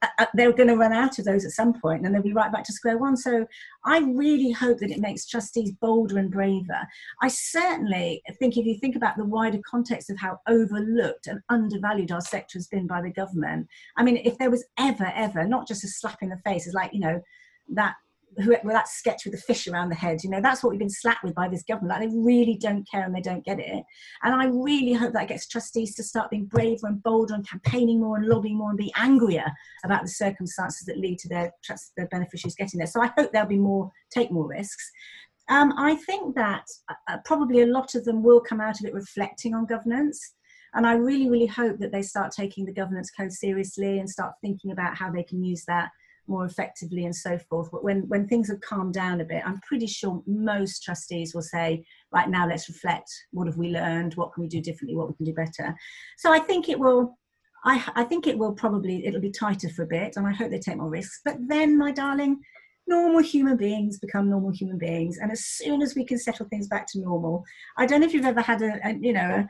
Uh, 0.01 0.07
uh, 0.19 0.25
they're 0.33 0.51
going 0.51 0.67
to 0.67 0.75
run 0.75 0.93
out 0.93 1.19
of 1.19 1.25
those 1.25 1.45
at 1.45 1.51
some 1.51 1.73
point, 1.79 2.05
and 2.05 2.13
they'll 2.13 2.21
be 2.21 2.33
right 2.33 2.51
back 2.51 2.63
to 2.63 2.73
square 2.73 2.97
one. 2.97 3.15
So 3.15 3.45
I 3.85 3.99
really 3.99 4.51
hope 4.51 4.79
that 4.79 4.91
it 4.91 4.99
makes 4.99 5.27
trustees 5.27 5.71
bolder 5.71 6.17
and 6.17 6.31
braver. 6.31 6.87
I 7.21 7.27
certainly 7.27 8.21
think 8.39 8.57
if 8.57 8.65
you 8.65 8.77
think 8.79 8.95
about 8.95 9.17
the 9.17 9.25
wider 9.25 9.59
context 9.69 10.09
of 10.09 10.17
how 10.17 10.39
overlooked 10.47 11.27
and 11.27 11.41
undervalued 11.49 12.11
our 12.11 12.21
sector 12.21 12.57
has 12.57 12.67
been 12.67 12.87
by 12.87 13.01
the 13.01 13.11
government, 13.11 13.67
I 13.97 14.03
mean, 14.03 14.17
if 14.17 14.37
there 14.37 14.49
was 14.49 14.65
ever, 14.79 15.11
ever, 15.15 15.47
not 15.47 15.67
just 15.67 15.83
a 15.83 15.87
slap 15.87 16.17
in 16.21 16.29
the 16.29 16.41
face, 16.45 16.65
it's 16.65 16.75
like, 16.75 16.93
you 16.93 16.99
know, 16.99 17.21
that 17.69 17.95
well, 18.37 18.73
that 18.73 18.87
sketch 18.87 19.25
with 19.25 19.33
the 19.33 19.41
fish 19.41 19.67
around 19.67 19.89
the 19.89 19.95
head, 19.95 20.23
you 20.23 20.29
know, 20.29 20.41
that's 20.41 20.63
what 20.63 20.71
we've 20.71 20.79
been 20.79 20.89
slapped 20.89 21.23
with 21.23 21.35
by 21.35 21.47
this 21.47 21.63
government. 21.63 21.99
Like 21.99 22.09
they 22.09 22.15
really 22.15 22.55
don't 22.55 22.89
care 22.89 23.03
and 23.03 23.13
they 23.13 23.21
don't 23.21 23.43
get 23.43 23.59
it. 23.59 23.83
And 24.23 24.33
I 24.33 24.45
really 24.45 24.93
hope 24.93 25.13
that 25.13 25.27
gets 25.27 25.47
trustees 25.47 25.95
to 25.95 26.03
start 26.03 26.29
being 26.29 26.45
braver 26.45 26.87
and 26.87 27.03
bolder 27.03 27.33
and 27.33 27.47
campaigning 27.47 27.99
more 27.99 28.17
and 28.17 28.27
lobbying 28.27 28.57
more 28.57 28.69
and 28.69 28.77
be 28.77 28.93
angrier 28.95 29.45
about 29.83 30.03
the 30.03 30.09
circumstances 30.09 30.85
that 30.87 30.97
lead 30.97 31.19
to 31.19 31.29
their 31.29 31.51
trust, 31.63 31.91
their 31.97 32.07
beneficiaries 32.07 32.55
getting 32.55 32.77
there. 32.77 32.87
So 32.87 33.01
I 33.01 33.11
hope 33.17 33.31
there'll 33.31 33.47
be 33.47 33.57
more, 33.57 33.91
take 34.11 34.31
more 34.31 34.47
risks. 34.47 34.91
Um, 35.49 35.73
I 35.77 35.95
think 35.95 36.35
that 36.35 36.65
uh, 37.09 37.17
probably 37.25 37.61
a 37.61 37.67
lot 37.67 37.95
of 37.95 38.05
them 38.05 38.23
will 38.23 38.39
come 38.39 38.61
out 38.61 38.79
of 38.79 38.85
it 38.85 38.93
reflecting 38.93 39.53
on 39.53 39.65
governance. 39.65 40.35
And 40.73 40.87
I 40.87 40.93
really, 40.93 41.29
really 41.29 41.47
hope 41.47 41.79
that 41.79 41.91
they 41.91 42.01
start 42.01 42.31
taking 42.31 42.63
the 42.63 42.73
governance 42.73 43.11
code 43.11 43.33
seriously 43.33 43.99
and 43.99 44.09
start 44.09 44.35
thinking 44.41 44.71
about 44.71 44.95
how 44.95 45.11
they 45.11 45.23
can 45.23 45.43
use 45.43 45.65
that 45.67 45.89
more 46.27 46.45
effectively 46.45 47.05
and 47.05 47.15
so 47.15 47.37
forth. 47.49 47.69
But 47.71 47.83
when, 47.83 48.07
when 48.07 48.27
things 48.27 48.49
have 48.49 48.61
calmed 48.61 48.93
down 48.93 49.21
a 49.21 49.25
bit, 49.25 49.43
I'm 49.45 49.59
pretty 49.61 49.87
sure 49.87 50.23
most 50.25 50.83
trustees 50.83 51.33
will 51.33 51.41
say, 51.41 51.85
right 52.11 52.29
now, 52.29 52.47
let's 52.47 52.69
reflect. 52.69 53.09
What 53.31 53.47
have 53.47 53.57
we 53.57 53.69
learned? 53.69 54.13
What 54.15 54.33
can 54.33 54.43
we 54.43 54.49
do 54.49 54.61
differently? 54.61 54.95
What 54.95 55.09
we 55.09 55.15
can 55.15 55.25
do 55.25 55.33
better? 55.33 55.75
So 56.17 56.31
I 56.31 56.39
think 56.39 56.69
it 56.69 56.79
will. 56.79 57.17
I, 57.63 57.83
I 57.93 58.03
think 58.05 58.25
it 58.25 58.37
will 58.37 58.53
probably 58.53 59.05
it'll 59.05 59.21
be 59.21 59.29
tighter 59.29 59.69
for 59.69 59.83
a 59.83 59.87
bit, 59.87 60.13
and 60.15 60.25
I 60.25 60.31
hope 60.31 60.49
they 60.49 60.59
take 60.59 60.77
more 60.77 60.89
risks. 60.89 61.21
But 61.23 61.37
then, 61.47 61.77
my 61.77 61.91
darling, 61.91 62.39
normal 62.87 63.21
human 63.21 63.55
beings 63.55 63.99
become 63.99 64.29
normal 64.29 64.51
human 64.51 64.79
beings, 64.79 65.19
and 65.19 65.31
as 65.31 65.45
soon 65.45 65.83
as 65.83 65.93
we 65.93 66.03
can 66.03 66.17
settle 66.17 66.47
things 66.47 66.67
back 66.67 66.87
to 66.87 66.99
normal, 66.99 67.43
I 67.77 67.85
don't 67.85 68.01
know 68.01 68.07
if 68.07 68.13
you've 68.13 68.25
ever 68.25 68.41
had 68.41 68.63
a, 68.63 68.79
a 68.83 68.93
you 68.99 69.13
know 69.13 69.45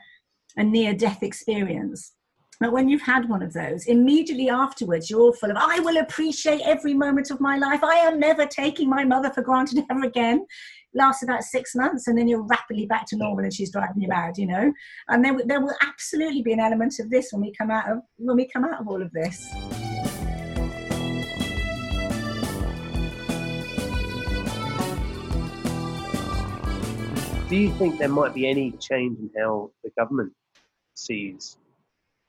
a, 0.58 0.60
a 0.60 0.64
near 0.64 0.92
death 0.92 1.22
experience 1.22 2.12
but 2.62 2.70
when 2.70 2.88
you've 2.88 3.02
had 3.02 3.28
one 3.28 3.42
of 3.42 3.52
those, 3.52 3.86
immediately 3.86 4.48
afterwards, 4.48 5.10
you're 5.10 5.32
full 5.32 5.50
of, 5.50 5.56
I 5.58 5.80
will 5.80 5.96
appreciate 5.96 6.60
every 6.60 6.94
moment 6.94 7.32
of 7.32 7.40
my 7.40 7.56
life. 7.56 7.82
I 7.82 7.96
am 7.96 8.20
never 8.20 8.46
taking 8.46 8.88
my 8.88 9.04
mother 9.04 9.30
for 9.30 9.42
granted 9.42 9.84
ever 9.90 10.04
again. 10.04 10.46
Lasts 10.94 11.24
about 11.24 11.42
six 11.42 11.74
months, 11.74 12.06
and 12.06 12.16
then 12.16 12.28
you're 12.28 12.46
rapidly 12.46 12.86
back 12.86 13.06
to 13.06 13.16
normal, 13.16 13.42
and 13.42 13.52
she's 13.52 13.72
driving 13.72 14.00
you 14.00 14.06
mad, 14.06 14.38
you 14.38 14.46
know. 14.46 14.72
And 15.08 15.24
there, 15.24 15.36
there 15.44 15.60
will 15.60 15.74
absolutely 15.82 16.42
be 16.42 16.52
an 16.52 16.60
element 16.60 17.00
of 17.00 17.10
this 17.10 17.32
when 17.32 17.42
we 17.42 17.52
come 17.52 17.70
out 17.70 17.90
of 17.90 17.98
when 18.18 18.36
we 18.36 18.46
come 18.46 18.64
out 18.64 18.80
of 18.80 18.86
all 18.86 19.02
of 19.02 19.10
this. 19.10 19.44
Do 27.48 27.56
you 27.56 27.72
think 27.72 27.98
there 27.98 28.08
might 28.08 28.34
be 28.34 28.46
any 28.46 28.70
change 28.72 29.18
in 29.18 29.30
how 29.36 29.72
the 29.82 29.90
government 29.98 30.32
sees 30.94 31.56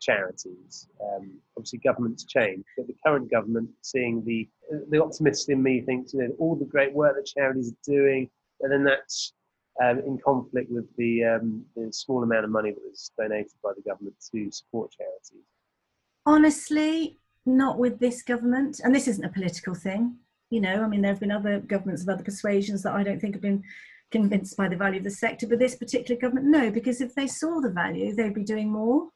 charities. 0.04 0.88
Um, 1.02 1.32
obviously, 1.58 1.80
governments 1.80 2.26
change, 2.26 2.64
but 2.78 2.88
the 2.88 2.96
current 3.06 3.32
government, 3.32 3.70
seeing 3.82 4.24
the 4.26 4.48
the 4.90 5.02
optimist 5.02 5.50
in 5.50 5.62
me, 5.62 5.82
thinks 5.82 6.14
you 6.14 6.20
know 6.22 6.36
all 6.40 6.56
the 6.56 6.66
great 6.66 6.94
work 6.94 7.16
that 7.16 7.26
charities 7.26 7.72
are 7.72 7.92
doing, 7.92 8.30
and 8.62 8.72
then 8.72 8.84
that's 8.84 9.34
um, 9.82 10.00
in 10.00 10.20
conflict 10.24 10.72
with 10.72 10.86
the, 10.98 11.24
um, 11.24 11.66
the 11.76 11.92
small 11.92 12.24
amount 12.24 12.46
of 12.46 12.52
money 12.52 12.72
that 12.72 12.84
was 12.84 13.12
donated 13.18 13.52
by 13.64 13.72
the 13.76 13.82
government 13.82 14.16
to 14.32 14.52
support 14.52 14.92
charities. 14.92 15.46
Honestly, 16.26 17.20
not 17.46 17.78
with 17.78 18.00
this 18.00 18.22
government, 18.22 18.80
and 18.84 18.94
this 18.94 19.08
isn't 19.08 19.26
a 19.26 19.30
political 19.30 19.74
thing. 19.74 20.18
You 20.50 20.62
know, 20.62 20.84
I 20.84 20.88
mean, 20.88 21.02
there 21.02 21.12
have 21.12 21.20
been 21.20 21.32
other 21.32 21.60
governments 21.60 22.04
of 22.04 22.10
other 22.10 22.24
persuasions 22.24 22.84
that 22.84 22.94
I 22.94 23.04
don't 23.04 23.20
think 23.20 23.36
have 23.36 23.42
been 23.42 23.64
convinced 24.12 24.56
by 24.56 24.68
the 24.68 24.76
value 24.76 25.00
of 25.00 25.04
the 25.04 25.12
sector, 25.12 25.48
but 25.48 25.60
this 25.60 25.76
particular 25.76 26.20
government, 26.20 26.46
no, 26.46 26.70
because 26.70 27.02
if 27.02 27.16
they 27.16 27.28
saw 27.28 27.60
the 27.60 27.70
value, 27.70 28.14
they'd 28.14 28.36
be 28.36 28.44
doing 28.44 28.72
more. 28.72 29.10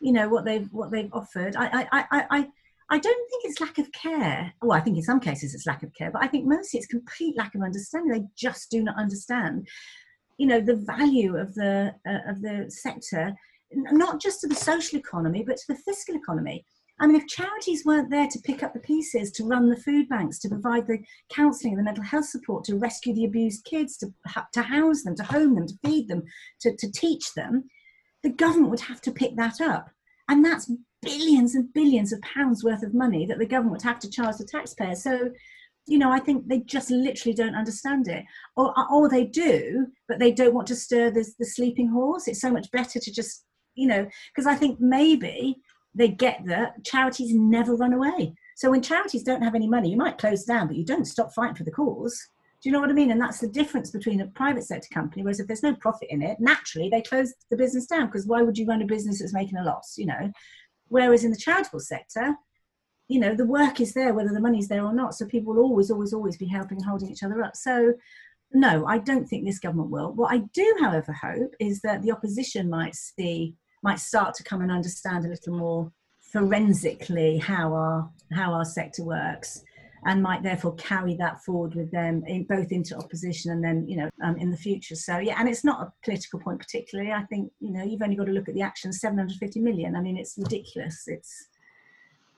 You 0.00 0.12
know 0.12 0.28
what 0.28 0.44
they've 0.44 0.68
what 0.72 0.90
they've 0.90 1.12
offered. 1.12 1.56
I 1.56 1.86
I 1.92 2.04
I 2.30 2.48
I, 2.88 2.98
don't 2.98 3.30
think 3.30 3.44
it's 3.44 3.60
lack 3.60 3.78
of 3.78 3.90
care. 3.92 4.52
Well, 4.62 4.76
I 4.76 4.80
think 4.80 4.96
in 4.96 5.02
some 5.02 5.20
cases 5.20 5.54
it's 5.54 5.66
lack 5.66 5.82
of 5.82 5.92
care, 5.94 6.10
but 6.10 6.22
I 6.22 6.28
think 6.28 6.46
mostly 6.46 6.78
it's 6.78 6.86
complete 6.86 7.36
lack 7.36 7.54
of 7.54 7.62
understanding. 7.62 8.12
They 8.12 8.26
just 8.36 8.70
do 8.70 8.82
not 8.82 8.96
understand, 8.96 9.66
you 10.38 10.46
know, 10.46 10.60
the 10.60 10.76
value 10.76 11.36
of 11.36 11.54
the 11.54 11.94
uh, 12.08 12.30
of 12.30 12.42
the 12.42 12.66
sector, 12.68 13.34
not 13.72 14.20
just 14.20 14.40
to 14.42 14.48
the 14.48 14.54
social 14.54 14.98
economy, 14.98 15.42
but 15.46 15.56
to 15.56 15.66
the 15.68 15.78
fiscal 15.78 16.14
economy. 16.14 16.64
I 16.98 17.06
mean, 17.06 17.16
if 17.16 17.26
charities 17.26 17.84
weren't 17.84 18.10
there 18.10 18.26
to 18.26 18.38
pick 18.40 18.62
up 18.62 18.72
the 18.72 18.80
pieces, 18.80 19.30
to 19.32 19.44
run 19.44 19.68
the 19.68 19.76
food 19.76 20.08
banks, 20.08 20.38
to 20.40 20.48
provide 20.48 20.86
the 20.86 20.98
counselling 21.28 21.74
and 21.74 21.80
the 21.80 21.84
mental 21.84 22.04
health 22.04 22.24
support, 22.26 22.64
to 22.64 22.76
rescue 22.76 23.14
the 23.14 23.26
abused 23.26 23.64
kids, 23.64 23.98
to, 23.98 24.12
to 24.54 24.62
house 24.62 25.02
them, 25.02 25.14
to 25.16 25.24
home 25.24 25.54
them, 25.54 25.66
to 25.66 25.74
feed 25.84 26.08
them, 26.08 26.22
to, 26.60 26.74
to 26.74 26.90
teach 26.90 27.34
them, 27.34 27.64
the 28.26 28.32
government 28.32 28.70
would 28.70 28.80
have 28.80 29.00
to 29.00 29.12
pick 29.12 29.36
that 29.36 29.60
up. 29.60 29.88
And 30.28 30.44
that's 30.44 30.68
billions 31.00 31.54
and 31.54 31.72
billions 31.72 32.12
of 32.12 32.20
pounds 32.22 32.64
worth 32.64 32.82
of 32.82 32.92
money 32.92 33.24
that 33.24 33.38
the 33.38 33.46
government 33.46 33.74
would 33.74 33.88
have 33.88 34.00
to 34.00 34.10
charge 34.10 34.38
the 34.38 34.44
taxpayer. 34.44 34.96
So, 34.96 35.30
you 35.86 35.96
know, 35.96 36.10
I 36.10 36.18
think 36.18 36.48
they 36.48 36.58
just 36.58 36.90
literally 36.90 37.34
don't 37.34 37.54
understand 37.54 38.08
it. 38.08 38.24
Or, 38.56 38.74
or 38.90 39.08
they 39.08 39.26
do, 39.26 39.86
but 40.08 40.18
they 40.18 40.32
don't 40.32 40.54
want 40.54 40.66
to 40.66 40.74
stir 40.74 41.12
the, 41.12 41.24
the 41.38 41.46
sleeping 41.46 41.88
horse. 41.88 42.26
It's 42.26 42.40
so 42.40 42.50
much 42.50 42.68
better 42.72 42.98
to 42.98 43.12
just, 43.12 43.44
you 43.76 43.86
know, 43.86 44.08
because 44.34 44.48
I 44.48 44.56
think 44.56 44.80
maybe 44.80 45.54
they 45.94 46.08
get 46.08 46.40
that 46.46 46.84
charities 46.84 47.32
never 47.32 47.76
run 47.76 47.92
away. 47.92 48.34
So 48.56 48.72
when 48.72 48.82
charities 48.82 49.22
don't 49.22 49.42
have 49.42 49.54
any 49.54 49.68
money, 49.68 49.88
you 49.88 49.96
might 49.96 50.18
close 50.18 50.42
down, 50.42 50.66
but 50.66 50.76
you 50.76 50.84
don't 50.84 51.04
stop 51.04 51.32
fighting 51.32 51.54
for 51.54 51.62
the 51.62 51.70
cause. 51.70 52.20
You 52.66 52.72
know 52.72 52.80
what 52.80 52.90
I 52.90 52.94
mean? 52.94 53.12
And 53.12 53.20
that's 53.20 53.38
the 53.38 53.48
difference 53.48 53.92
between 53.92 54.20
a 54.20 54.26
private 54.26 54.64
sector 54.64 54.88
company, 54.92 55.22
whereas 55.22 55.38
if 55.38 55.46
there's 55.46 55.62
no 55.62 55.76
profit 55.76 56.08
in 56.10 56.20
it, 56.20 56.38
naturally 56.40 56.88
they 56.88 57.00
close 57.00 57.32
the 57.48 57.56
business 57.56 57.86
down 57.86 58.06
because 58.06 58.26
why 58.26 58.42
would 58.42 58.58
you 58.58 58.66
run 58.66 58.82
a 58.82 58.86
business 58.86 59.20
that's 59.20 59.32
making 59.32 59.56
a 59.56 59.62
loss, 59.62 59.96
you 59.96 60.06
know? 60.06 60.32
Whereas 60.88 61.22
in 61.22 61.30
the 61.30 61.36
charitable 61.36 61.78
sector, 61.78 62.34
you 63.06 63.20
know, 63.20 63.36
the 63.36 63.46
work 63.46 63.80
is 63.80 63.94
there 63.94 64.12
whether 64.12 64.32
the 64.32 64.40
money's 64.40 64.66
there 64.66 64.84
or 64.84 64.92
not. 64.92 65.14
So 65.14 65.26
people 65.26 65.54
will 65.54 65.62
always, 65.62 65.92
always, 65.92 66.12
always 66.12 66.36
be 66.36 66.46
helping 66.46 66.82
holding 66.82 67.08
each 67.08 67.22
other 67.22 67.40
up. 67.44 67.54
So 67.54 67.94
no, 68.52 68.84
I 68.84 68.98
don't 68.98 69.28
think 69.28 69.44
this 69.44 69.60
government 69.60 69.90
will. 69.90 70.12
What 70.12 70.32
I 70.32 70.38
do, 70.52 70.76
however, 70.80 71.12
hope 71.12 71.54
is 71.60 71.80
that 71.82 72.02
the 72.02 72.10
opposition 72.10 72.68
might 72.68 72.96
see, 72.96 73.54
might 73.84 74.00
start 74.00 74.34
to 74.34 74.42
come 74.42 74.60
and 74.60 74.72
understand 74.72 75.24
a 75.24 75.28
little 75.28 75.56
more 75.56 75.92
forensically 76.32 77.38
how 77.38 77.72
our 77.72 78.10
how 78.32 78.52
our 78.52 78.64
sector 78.64 79.04
works 79.04 79.62
and 80.04 80.22
might 80.22 80.42
therefore 80.42 80.74
carry 80.74 81.14
that 81.16 81.42
forward 81.44 81.74
with 81.74 81.90
them 81.90 82.22
in, 82.26 82.44
both 82.44 82.70
into 82.70 82.96
opposition 82.96 83.50
and 83.52 83.64
then 83.64 83.88
you 83.88 83.96
know 83.96 84.10
um, 84.22 84.36
in 84.36 84.50
the 84.50 84.56
future. 84.56 84.94
So 84.94 85.18
yeah 85.18 85.36
and 85.38 85.48
it's 85.48 85.64
not 85.64 85.80
a 85.80 85.92
political 86.04 86.38
point 86.40 86.58
particularly. 86.58 87.12
I 87.12 87.22
think 87.24 87.50
you 87.60 87.72
know 87.72 87.82
you've 87.82 88.02
only 88.02 88.16
got 88.16 88.26
to 88.26 88.32
look 88.32 88.48
at 88.48 88.54
the 88.54 88.62
action 88.62 88.92
750 88.92 89.60
million. 89.60 89.96
I 89.96 90.00
mean 90.00 90.16
it's 90.16 90.36
ridiculous. 90.38 91.04
It's 91.06 91.48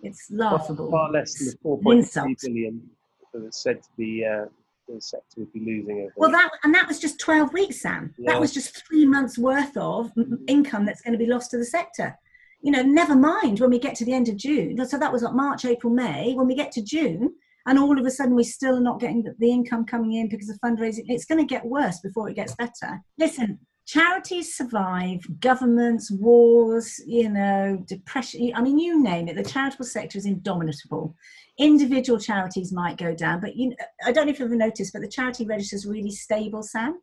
it's 0.03 0.31
laughable 0.31 0.90
far, 0.90 1.11
less 1.11 1.35
than 1.38 1.49
the 1.49 1.68
4.3 1.68 2.40
billion 2.42 2.88
that 3.33 3.42
was 3.42 3.57
said 3.57 3.83
to 3.83 3.88
be 3.97 4.25
uh, 4.25 4.47
the 4.88 5.01
sector 5.01 5.40
would 5.40 5.53
be 5.53 5.61
losing 5.61 6.01
over 6.01 6.12
well 6.16 6.31
that 6.31 6.51
and 6.62 6.75
that 6.75 6.88
was 6.88 6.99
just 6.99 7.21
12 7.21 7.53
weeks 7.53 7.83
sam. 7.83 8.14
Yeah. 8.16 8.33
that 8.33 8.40
was 8.40 8.55
just 8.55 8.87
three 8.87 9.05
months 9.05 9.37
worth 9.37 9.77
of 9.77 10.11
income 10.47 10.87
that's 10.87 11.03
going 11.03 11.12
to 11.12 11.18
be 11.18 11.27
lost 11.27 11.51
to 11.51 11.59
the 11.59 11.64
sector. 11.64 12.16
You 12.62 12.73
know 12.73 12.83
never 12.83 13.14
mind 13.14 13.61
when 13.61 13.71
we 13.71 13.79
get 13.79 13.94
to 13.97 14.05
the 14.05 14.14
end 14.14 14.29
of 14.29 14.37
june. 14.37 14.85
So 14.87 14.99
that 14.99 15.12
was 15.12 15.23
like 15.23 15.35
march 15.35 15.64
april 15.64 15.92
may. 15.92 16.35
When 16.35 16.47
we 16.47 16.55
get 16.55 16.73
to 16.73 16.83
june 16.83 17.35
and 17.68 17.78
all 17.78 17.98
of 17.98 18.07
a 18.07 18.11
sudden 18.11 18.35
we 18.35 18.44
still 18.44 18.81
not 18.81 18.98
getting 18.98 19.22
the, 19.38 19.50
income 19.50 19.85
coming 19.85 20.14
in 20.14 20.28
because 20.28 20.48
of 20.48 20.59
fundraising. 20.61 21.04
It's 21.07 21.26
going 21.26 21.38
to 21.38 21.44
get 21.44 21.64
worse 21.64 22.00
before 22.00 22.28
it 22.28 22.35
gets 22.35 22.54
better. 22.54 23.00
Listen 23.18 23.59
charities 23.87 24.54
survive 24.54 25.18
governments 25.40 26.11
wars 26.11 27.00
you 27.07 27.26
know 27.26 27.83
depression 27.88 28.52
i 28.54 28.61
mean 28.61 28.78
you 28.78 29.02
name 29.02 29.28
it. 29.28 29.35
The 29.35 29.42
charitable 29.42 29.87
sector 29.87 30.18
is 30.18 30.26
indomitable. 30.26 31.16
Individual 31.59 32.18
charities 32.18 32.70
might 32.70 32.98
go 32.98 33.14
down 33.14 33.40
but 33.40 33.57
you 33.57 33.74
i 34.04 34.12
don't 34.12 34.26
know 34.26 34.31
if 34.31 34.38
you've 34.38 34.48
ever 34.48 34.57
noticed 34.57 34.92
but 34.92 35.00
the 35.00 35.09
charity 35.09 35.46
register 35.46 35.74
is 35.74 35.87
really 35.87 36.11
stable 36.11 36.62
sam. 36.62 37.00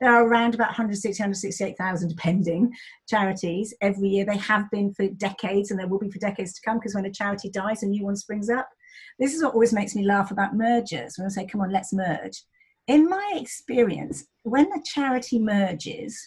There 0.00 0.14
are 0.14 0.28
around 0.28 0.54
about 0.54 0.68
160 0.68 1.20
168,000 1.20 2.08
depending 2.08 2.72
charities 3.08 3.74
every 3.80 4.08
year. 4.10 4.24
They 4.24 4.36
have 4.36 4.70
been 4.70 4.94
for 4.94 5.08
decades 5.08 5.72
and 5.72 5.80
there 5.80 5.88
will 5.88 5.98
be 5.98 6.08
for 6.10 6.20
decades 6.20 6.52
to 6.52 6.60
come 6.64 6.78
because 6.78 6.94
when 6.94 7.06
a 7.06 7.10
charity 7.10 7.50
dies 7.50 7.82
a 7.82 7.86
new 7.86 8.04
one 8.04 8.14
springs 8.14 8.48
up 8.48 8.68
this 9.18 9.34
is 9.34 9.42
what 9.42 9.54
always 9.54 9.72
makes 9.72 9.94
me 9.94 10.04
laugh 10.04 10.30
about 10.30 10.56
mergers 10.56 11.14
when 11.16 11.26
I 11.26 11.30
say, 11.30 11.46
come 11.46 11.60
on, 11.60 11.72
let's 11.72 11.92
merge. 11.92 12.42
In 12.86 13.08
my 13.08 13.32
experience, 13.36 14.26
when 14.44 14.66
a 14.72 14.82
charity 14.84 15.38
merges, 15.38 16.18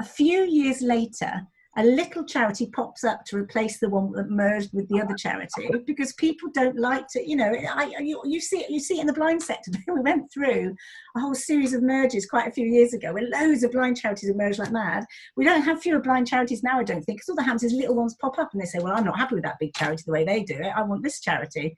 a 0.00 0.04
few 0.04 0.42
years 0.42 0.82
later, 0.82 1.46
a 1.78 1.84
little 1.84 2.24
charity 2.24 2.66
pops 2.66 3.02
up 3.02 3.24
to 3.24 3.36
replace 3.36 3.80
the 3.80 3.88
one 3.88 4.12
that 4.12 4.28
merged 4.28 4.70
with 4.74 4.86
the 4.88 5.00
other 5.00 5.14
charity 5.14 5.70
because 5.86 6.12
people 6.14 6.50
don't 6.52 6.78
like 6.78 7.06
to, 7.08 7.26
you 7.26 7.34
know, 7.34 7.50
I, 7.50 7.94
you, 8.00 8.20
you 8.26 8.40
see 8.40 8.58
it, 8.58 8.70
you 8.70 8.78
see 8.78 8.98
it 8.98 9.00
in 9.00 9.06
the 9.06 9.12
blind 9.14 9.42
sector. 9.42 9.70
we 9.88 10.00
went 10.00 10.30
through 10.32 10.74
a 11.16 11.20
whole 11.20 11.34
series 11.34 11.72
of 11.72 11.82
mergers 11.82 12.26
quite 12.26 12.46
a 12.46 12.52
few 12.52 12.66
years 12.66 12.92
ago 12.92 13.14
where 13.14 13.28
loads 13.28 13.62
of 13.62 13.72
blind 13.72 13.96
charities 13.96 14.28
emerged 14.28 14.58
like 14.58 14.70
mad. 14.70 15.04
We 15.36 15.46
don't 15.46 15.62
have 15.62 15.80
fewer 15.80 16.00
blind 16.00 16.26
charities 16.26 16.62
now, 16.62 16.78
I 16.78 16.84
don't 16.84 17.02
think, 17.02 17.18
because 17.18 17.30
all 17.30 17.36
the 17.36 17.42
happens 17.42 17.64
is 17.64 17.72
little 17.72 17.96
ones 17.96 18.16
pop 18.20 18.38
up 18.38 18.50
and 18.52 18.60
they 18.60 18.66
say, 18.66 18.78
well, 18.78 18.94
I'm 18.94 19.04
not 19.04 19.18
happy 19.18 19.36
with 19.36 19.44
that 19.44 19.58
big 19.58 19.72
charity 19.74 20.02
the 20.04 20.12
way 20.12 20.24
they 20.24 20.42
do 20.42 20.56
it. 20.56 20.72
I 20.76 20.82
want 20.82 21.02
this 21.02 21.20
charity. 21.20 21.76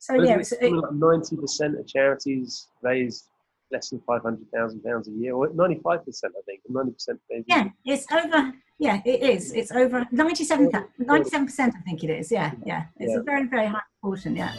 So 0.00 0.16
but 0.16 0.26
yeah, 0.26 0.40
ninety 0.92 1.36
percent 1.36 1.78
of 1.78 1.86
charities 1.86 2.68
raise 2.82 3.28
less 3.72 3.90
than 3.90 4.00
five 4.06 4.22
hundred 4.22 4.46
thousand 4.54 4.82
pounds 4.82 5.08
a 5.08 5.10
year, 5.10 5.34
or 5.34 5.50
ninety-five 5.52 6.04
percent, 6.04 6.34
I 6.38 6.42
think, 6.46 6.60
ninety 6.68 6.92
percent. 6.92 7.20
Yeah, 7.46 7.68
it's 7.84 8.06
over. 8.12 8.52
Yeah, 8.78 9.00
it 9.04 9.22
is. 9.22 9.52
It's 9.52 9.72
over 9.72 10.06
97 10.12 10.70
percent. 10.70 11.74
I 11.76 11.80
think 11.80 12.04
it 12.04 12.10
is. 12.10 12.30
Yeah, 12.30 12.52
yeah. 12.64 12.84
It's 12.98 13.12
yeah. 13.12 13.18
a 13.18 13.22
very, 13.24 13.48
very 13.48 13.66
high 13.66 13.80
proportion. 14.00 14.36
Yeah. 14.36 14.54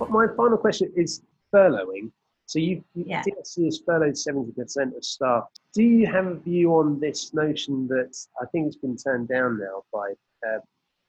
But 0.00 0.10
my 0.10 0.26
final 0.36 0.58
question 0.58 0.92
is 0.96 1.22
furloughing. 1.54 2.10
So 2.50 2.58
you, 2.58 2.82
you 2.96 3.04
yeah. 3.06 3.22
DSC 3.22 3.66
has 3.66 3.80
furloughed 3.86 4.14
70% 4.14 4.96
of 4.96 5.04
staff. 5.04 5.44
Do 5.72 5.84
you 5.84 6.04
have 6.08 6.26
a 6.26 6.34
view 6.34 6.74
on 6.74 6.98
this 6.98 7.32
notion 7.32 7.86
that 7.86 8.12
I 8.42 8.46
think 8.46 8.66
it's 8.66 8.74
been 8.74 8.96
turned 8.96 9.28
down 9.28 9.60
now 9.60 9.84
by 9.92 10.14
uh, 10.44 10.58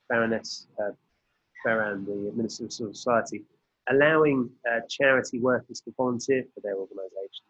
Baroness 0.07 0.67
uh, 0.79 0.91
Barran, 1.65 2.05
the 2.05 2.31
Minister 2.35 2.65
of 2.65 2.73
Civil 2.73 2.93
Society, 2.93 3.43
allowing 3.89 4.51
uh, 4.71 4.81
charity 4.87 5.39
workers 5.39 5.81
to 5.81 5.93
volunteer 5.97 6.45
for 6.53 6.61
their 6.61 6.75
organisations? 6.75 7.41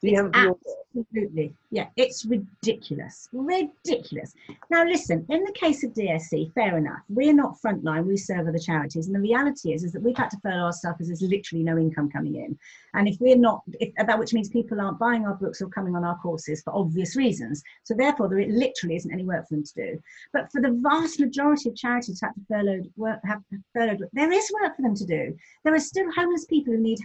Do 0.00 0.08
you 0.08 0.16
have 0.16 0.34
a 0.34 0.54
Absolutely. 0.96 1.54
Yeah, 1.70 1.86
it's 1.96 2.24
ridiculous. 2.24 3.28
Ridiculous. 3.32 4.34
Now, 4.70 4.84
listen, 4.84 5.24
in 5.28 5.44
the 5.44 5.52
case 5.52 5.84
of 5.84 5.92
DSC, 5.92 6.52
fair 6.52 6.76
enough. 6.76 7.00
We're 7.08 7.32
not 7.32 7.58
frontline, 7.64 8.06
we 8.06 8.16
serve 8.16 8.48
other 8.48 8.58
charities. 8.58 9.06
And 9.06 9.14
the 9.14 9.20
reality 9.20 9.72
is, 9.72 9.84
is 9.84 9.92
that 9.92 10.02
we've 10.02 10.16
had 10.16 10.30
to 10.30 10.40
furlough 10.40 10.64
our 10.64 10.72
staff 10.72 10.96
because 10.98 11.08
there's 11.08 11.22
literally 11.22 11.62
no 11.62 11.78
income 11.78 12.10
coming 12.10 12.36
in. 12.36 12.58
And 12.94 13.06
if 13.06 13.20
we're 13.20 13.36
not, 13.36 13.62
if, 13.78 13.94
that 13.94 14.18
which 14.18 14.32
means 14.32 14.48
people 14.48 14.80
aren't 14.80 14.98
buying 14.98 15.26
our 15.26 15.34
books 15.34 15.62
or 15.62 15.68
coming 15.68 15.94
on 15.94 16.04
our 16.04 16.18
courses 16.18 16.60
for 16.62 16.74
obvious 16.74 17.14
reasons. 17.14 17.62
So 17.84 17.94
therefore, 17.94 18.28
there 18.28 18.44
literally 18.48 18.96
isn't 18.96 19.12
any 19.12 19.24
work 19.24 19.48
for 19.48 19.54
them 19.54 19.64
to 19.64 19.74
do. 19.74 20.02
But 20.32 20.50
for 20.50 20.60
the 20.60 20.76
vast 20.82 21.20
majority 21.20 21.68
of 21.68 21.76
charities 21.76 22.20
who 22.20 22.26
have 22.26 22.34
to 22.34 22.40
furlough 22.48 22.82
work, 22.96 23.20
have 23.24 23.42
furloughed, 23.72 24.02
there 24.12 24.32
is 24.32 24.50
work 24.60 24.74
for 24.74 24.82
them 24.82 24.96
to 24.96 25.06
do. 25.06 25.36
There 25.62 25.74
are 25.74 25.80
still 25.80 26.10
homeless 26.10 26.46
people 26.46 26.72
who 26.74 26.80
need 26.80 26.98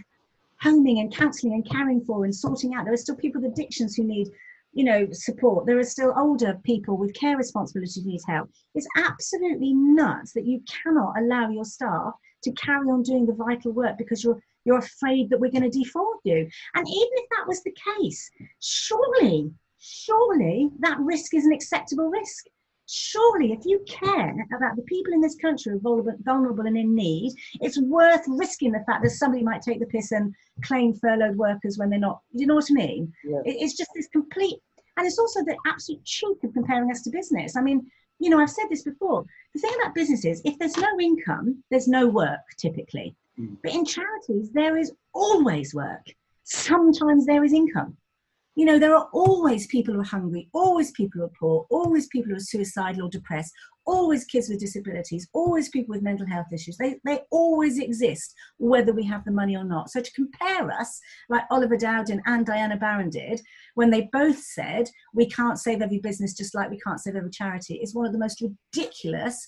homing 0.60 1.00
and 1.00 1.14
counselling 1.14 1.54
and 1.54 1.70
caring 1.70 2.00
for 2.00 2.24
and 2.24 2.34
sorting 2.34 2.74
out. 2.74 2.84
There 2.84 2.94
are 2.94 2.98
still 2.98 3.16
people 3.16 3.40
with 3.42 3.52
addictions 3.52 3.94
who 3.94 4.04
need, 4.04 4.28
you 4.72 4.84
know, 4.84 5.08
support. 5.12 5.66
There 5.66 5.78
are 5.78 5.84
still 5.84 6.14
older 6.16 6.58
people 6.64 6.96
with 6.96 7.14
care 7.14 7.36
responsibilities 7.36 7.96
who 7.96 8.10
need 8.10 8.20
help. 8.26 8.50
It's 8.74 8.88
absolutely 8.96 9.74
nuts 9.74 10.32
that 10.32 10.46
you 10.46 10.62
cannot 10.82 11.18
allow 11.18 11.50
your 11.50 11.64
staff 11.64 12.14
to 12.44 12.52
carry 12.52 12.88
on 12.88 13.02
doing 13.02 13.26
the 13.26 13.32
vital 13.32 13.72
work 13.72 13.98
because 13.98 14.22
you're 14.22 14.40
you're 14.66 14.78
afraid 14.78 15.30
that 15.30 15.38
we're 15.38 15.50
going 15.50 15.70
to 15.70 15.78
defraud 15.78 16.16
you. 16.24 16.48
And 16.74 16.88
even 16.88 17.12
if 17.12 17.28
that 17.30 17.46
was 17.46 17.62
the 17.62 17.74
case, 18.00 18.28
surely, 18.60 19.52
surely 19.78 20.70
that 20.80 20.98
risk 20.98 21.34
is 21.34 21.46
an 21.46 21.52
acceptable 21.52 22.10
risk. 22.10 22.46
Surely 22.86 23.52
if 23.52 23.64
you 23.64 23.84
care 23.88 24.34
about 24.56 24.76
the 24.76 24.82
people 24.82 25.12
in 25.12 25.20
this 25.20 25.36
country 25.36 25.78
who 25.82 26.08
are 26.08 26.16
vulnerable 26.20 26.66
and 26.66 26.76
in 26.76 26.94
need, 26.94 27.32
it's 27.60 27.80
worth 27.80 28.22
risking 28.26 28.72
the 28.72 28.84
fact 28.86 29.02
that 29.02 29.10
somebody 29.10 29.42
might 29.42 29.62
take 29.62 29.80
the 29.80 29.86
piss 29.86 30.12
and 30.12 30.34
claim 30.62 30.94
furloughed 30.94 31.36
workers 31.36 31.78
when 31.78 31.90
they're 31.90 31.98
not. 31.98 32.20
You 32.32 32.46
know 32.46 32.54
what 32.54 32.70
I 32.70 32.74
mean? 32.74 33.12
Yeah. 33.24 33.40
It's 33.44 33.76
just 33.76 33.90
this 33.94 34.08
complete, 34.08 34.58
and 34.96 35.06
it's 35.06 35.18
also 35.18 35.44
the 35.44 35.56
absolute 35.66 36.04
cheek 36.04 36.38
of 36.44 36.54
comparing 36.54 36.90
us 36.90 37.02
to 37.02 37.10
business. 37.10 37.56
I 37.56 37.60
mean, 37.60 37.90
you 38.18 38.30
know, 38.30 38.38
I've 38.38 38.50
said 38.50 38.66
this 38.70 38.82
before. 38.82 39.24
The 39.54 39.60
thing 39.60 39.72
about 39.80 39.94
business 39.94 40.24
is 40.24 40.40
if 40.44 40.58
there's 40.58 40.76
no 40.76 40.98
income, 41.00 41.62
there's 41.70 41.88
no 41.88 42.06
work 42.06 42.40
typically. 42.56 43.14
Mm. 43.38 43.56
But 43.62 43.74
in 43.74 43.84
charities, 43.84 44.50
there 44.52 44.76
is 44.78 44.92
always 45.12 45.74
work. 45.74 46.06
Sometimes 46.44 47.26
there 47.26 47.44
is 47.44 47.52
income 47.52 47.96
you 48.56 48.64
know, 48.64 48.78
there 48.78 48.96
are 48.96 49.08
always 49.12 49.66
people 49.66 49.92
who 49.92 50.00
are 50.00 50.04
hungry, 50.04 50.48
always 50.54 50.90
people 50.92 51.20
who 51.20 51.26
are 51.26 51.32
poor, 51.38 51.66
always 51.68 52.06
people 52.06 52.30
who 52.30 52.36
are 52.36 52.40
suicidal 52.40 53.06
or 53.06 53.10
depressed, 53.10 53.52
always 53.84 54.24
kids 54.24 54.48
with 54.48 54.58
disabilities, 54.58 55.28
always 55.34 55.68
people 55.68 55.92
with 55.92 56.02
mental 56.02 56.26
health 56.26 56.46
issues. 56.52 56.78
They, 56.78 56.98
they 57.04 57.20
always 57.30 57.78
exist, 57.78 58.34
whether 58.56 58.94
we 58.94 59.04
have 59.04 59.26
the 59.26 59.30
money 59.30 59.56
or 59.56 59.64
not. 59.64 59.90
So 59.90 60.00
to 60.00 60.12
compare 60.12 60.70
us, 60.70 60.98
like 61.28 61.44
Oliver 61.50 61.76
Dowden 61.76 62.22
and 62.24 62.46
Diana 62.46 62.78
Barran 62.78 63.10
did, 63.10 63.42
when 63.74 63.90
they 63.90 64.08
both 64.10 64.38
said, 64.38 64.88
we 65.12 65.28
can't 65.28 65.58
save 65.58 65.82
every 65.82 65.98
business 65.98 66.34
just 66.34 66.54
like 66.54 66.70
we 66.70 66.80
can't 66.80 66.98
save 66.98 67.14
every 67.14 67.30
charity, 67.30 67.74
is 67.74 67.94
one 67.94 68.06
of 68.06 68.12
the 68.12 68.18
most 68.18 68.42
ridiculous 68.42 69.44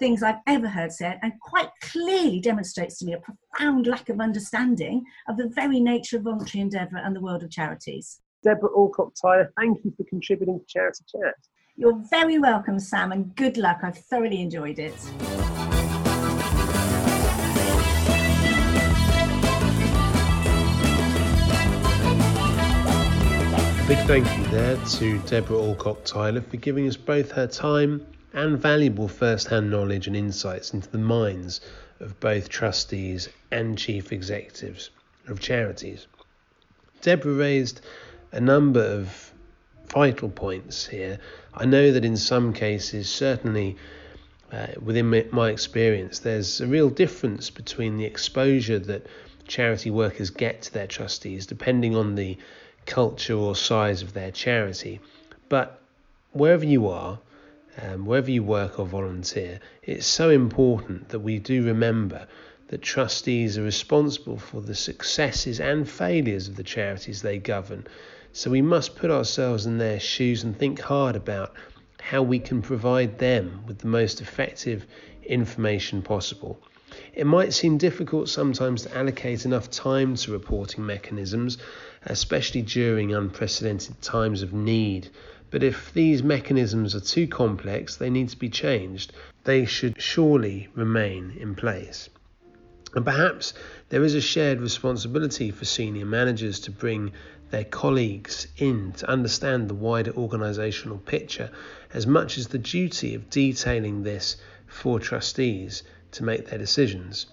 things 0.00 0.24
I've 0.24 0.40
ever 0.48 0.66
heard 0.66 0.90
said, 0.90 1.20
and 1.22 1.32
quite 1.40 1.68
clearly 1.80 2.40
demonstrates 2.40 2.98
to 2.98 3.06
me 3.06 3.12
a 3.12 3.20
profound 3.20 3.86
lack 3.86 4.08
of 4.08 4.20
understanding 4.20 5.04
of 5.28 5.36
the 5.36 5.48
very 5.54 5.78
nature 5.78 6.16
of 6.16 6.24
voluntary 6.24 6.60
endeavour 6.60 6.96
and 6.96 7.14
the 7.14 7.20
world 7.20 7.44
of 7.44 7.50
charities. 7.50 8.20
Debra 8.42 8.70
Allcock 8.70 9.14
Tyler, 9.20 9.52
thank 9.56 9.84
you 9.84 9.92
for 9.96 10.02
contributing 10.04 10.58
to 10.58 10.66
Charity 10.66 11.04
Chat. 11.06 11.34
You're 11.76 12.02
very 12.10 12.38
welcome, 12.38 12.80
Sam, 12.80 13.12
and 13.12 13.34
good 13.36 13.56
luck. 13.56 13.80
I've 13.82 13.96
thoroughly 13.96 14.42
enjoyed 14.42 14.80
it. 14.80 14.92
A 23.78 23.84
big 23.86 23.98
thank 24.08 24.36
you 24.36 24.44
there 24.50 24.76
to 24.76 25.18
Debra 25.20 25.56
Allcock 25.56 26.04
Tyler 26.04 26.40
for 26.40 26.56
giving 26.56 26.88
us 26.88 26.96
both 26.96 27.30
her 27.30 27.46
time 27.46 28.04
and 28.32 28.58
valuable 28.58 29.06
first 29.06 29.46
hand 29.48 29.70
knowledge 29.70 30.08
and 30.08 30.16
insights 30.16 30.74
into 30.74 30.88
the 30.88 30.98
minds 30.98 31.60
of 32.00 32.18
both 32.18 32.48
trustees 32.48 33.28
and 33.52 33.78
chief 33.78 34.10
executives 34.10 34.90
of 35.28 35.38
charities. 35.38 36.08
Debra 37.02 37.32
raised 37.32 37.82
a 38.32 38.40
number 38.40 38.82
of 38.82 39.32
vital 39.88 40.28
points 40.28 40.86
here. 40.86 41.18
I 41.54 41.66
know 41.66 41.92
that 41.92 42.04
in 42.04 42.16
some 42.16 42.52
cases, 42.52 43.08
certainly 43.08 43.76
uh, 44.50 44.68
within 44.82 45.24
my 45.30 45.50
experience, 45.50 46.18
there's 46.18 46.60
a 46.60 46.66
real 46.66 46.90
difference 46.90 47.50
between 47.50 47.98
the 47.98 48.04
exposure 48.04 48.78
that 48.78 49.06
charity 49.46 49.90
workers 49.90 50.30
get 50.30 50.62
to 50.62 50.72
their 50.72 50.86
trustees 50.86 51.46
depending 51.46 51.94
on 51.94 52.14
the 52.14 52.38
culture 52.86 53.34
or 53.34 53.54
size 53.54 54.02
of 54.02 54.12
their 54.12 54.30
charity. 54.30 55.00
But 55.48 55.78
wherever 56.32 56.64
you 56.64 56.88
are, 56.88 57.18
um, 57.80 58.06
wherever 58.06 58.30
you 58.30 58.42
work 58.42 58.78
or 58.78 58.86
volunteer, 58.86 59.60
it's 59.82 60.06
so 60.06 60.30
important 60.30 61.10
that 61.10 61.20
we 61.20 61.38
do 61.38 61.64
remember 61.64 62.26
that 62.68 62.82
trustees 62.82 63.58
are 63.58 63.62
responsible 63.62 64.38
for 64.38 64.60
the 64.60 64.74
successes 64.74 65.60
and 65.60 65.88
failures 65.88 66.48
of 66.48 66.56
the 66.56 66.62
charities 66.62 67.20
they 67.20 67.38
govern. 67.38 67.86
So 68.34 68.50
we 68.50 68.62
must 68.62 68.96
put 68.96 69.10
ourselves 69.10 69.66
in 69.66 69.76
their 69.76 70.00
shoes 70.00 70.42
and 70.42 70.56
think 70.56 70.80
hard 70.80 71.16
about 71.16 71.54
how 72.00 72.22
we 72.22 72.38
can 72.38 72.62
provide 72.62 73.18
them 73.18 73.62
with 73.66 73.78
the 73.78 73.86
most 73.86 74.20
effective 74.22 74.86
information 75.22 76.00
possible. 76.00 76.58
It 77.14 77.26
might 77.26 77.52
seem 77.52 77.76
difficult 77.76 78.30
sometimes 78.30 78.82
to 78.82 78.96
allocate 78.96 79.44
enough 79.44 79.70
time 79.70 80.14
to 80.16 80.32
reporting 80.32 80.84
mechanisms, 80.84 81.58
especially 82.04 82.62
during 82.62 83.14
unprecedented 83.14 84.00
times 84.00 84.42
of 84.42 84.52
need. 84.52 85.08
But 85.50 85.62
if 85.62 85.92
these 85.92 86.22
mechanisms 86.22 86.94
are 86.94 87.00
too 87.00 87.26
complex, 87.26 87.96
they 87.96 88.08
need 88.08 88.30
to 88.30 88.38
be 88.38 88.48
changed. 88.48 89.12
They 89.44 89.66
should 89.66 90.00
surely 90.00 90.68
remain 90.74 91.36
in 91.38 91.54
place. 91.54 92.08
And 92.94 93.04
perhaps 93.04 93.54
there 93.88 94.04
is 94.04 94.14
a 94.14 94.20
shared 94.20 94.60
responsibility 94.60 95.50
for 95.50 95.64
senior 95.64 96.04
managers 96.04 96.60
to 96.60 96.70
bring 96.70 97.12
their 97.50 97.64
colleagues 97.64 98.48
in 98.56 98.92
to 98.92 99.08
understand 99.08 99.68
the 99.68 99.74
wider 99.74 100.12
organisational 100.12 101.04
picture 101.04 101.50
as 101.92 102.06
much 102.06 102.38
as 102.38 102.48
the 102.48 102.58
duty 102.58 103.14
of 103.14 103.30
detailing 103.30 104.02
this 104.02 104.36
for 104.66 104.98
trustees 104.98 105.82
to 106.12 106.24
make 106.24 106.48
their 106.48 106.58
decisions. 106.58 107.26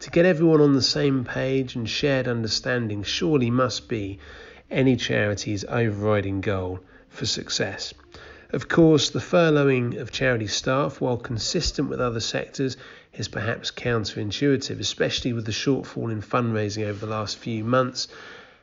To 0.00 0.10
get 0.10 0.26
everyone 0.26 0.60
on 0.60 0.74
the 0.74 0.82
same 0.82 1.24
page 1.24 1.74
and 1.74 1.88
shared 1.88 2.28
understanding 2.28 3.02
surely 3.02 3.50
must 3.50 3.88
be 3.88 4.18
any 4.70 4.96
charity's 4.96 5.64
overriding 5.64 6.40
goal 6.40 6.80
for 7.08 7.26
success. 7.26 7.92
Of 8.50 8.68
course, 8.68 9.08
the 9.08 9.18
furloughing 9.18 9.98
of 9.98 10.12
charity 10.12 10.46
staff, 10.46 11.00
while 11.00 11.16
consistent 11.16 11.88
with 11.88 12.00
other 12.00 12.20
sectors, 12.20 12.76
is 13.14 13.28
perhaps 13.28 13.70
counterintuitive, 13.70 14.80
especially 14.80 15.32
with 15.32 15.44
the 15.44 15.52
shortfall 15.52 16.10
in 16.10 16.22
fundraising 16.22 16.86
over 16.86 17.04
the 17.04 17.12
last 17.12 17.36
few 17.36 17.64
months 17.64 18.08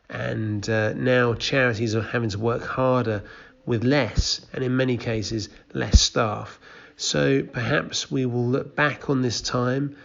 and 0.10 0.68
uh, 0.70 0.94
now 0.94 1.34
charities 1.36 1.96
are 1.96 2.02
having 2.02 2.30
to 2.30 2.40
work 2.40 2.64
harder 2.64 3.24
with 3.66 3.84
less, 3.84 4.42
and 4.54 4.64
in 4.64 4.76
many 4.76 4.98
cases, 4.98 5.50
less 5.74 6.02
staff. 6.02 6.60
So 6.98 7.44
perhaps 7.44 8.10
we 8.10 8.26
will 8.26 8.48
look 8.48 8.76
back 8.76 9.10
on 9.10 9.22
this 9.22 9.42
time 9.42 9.96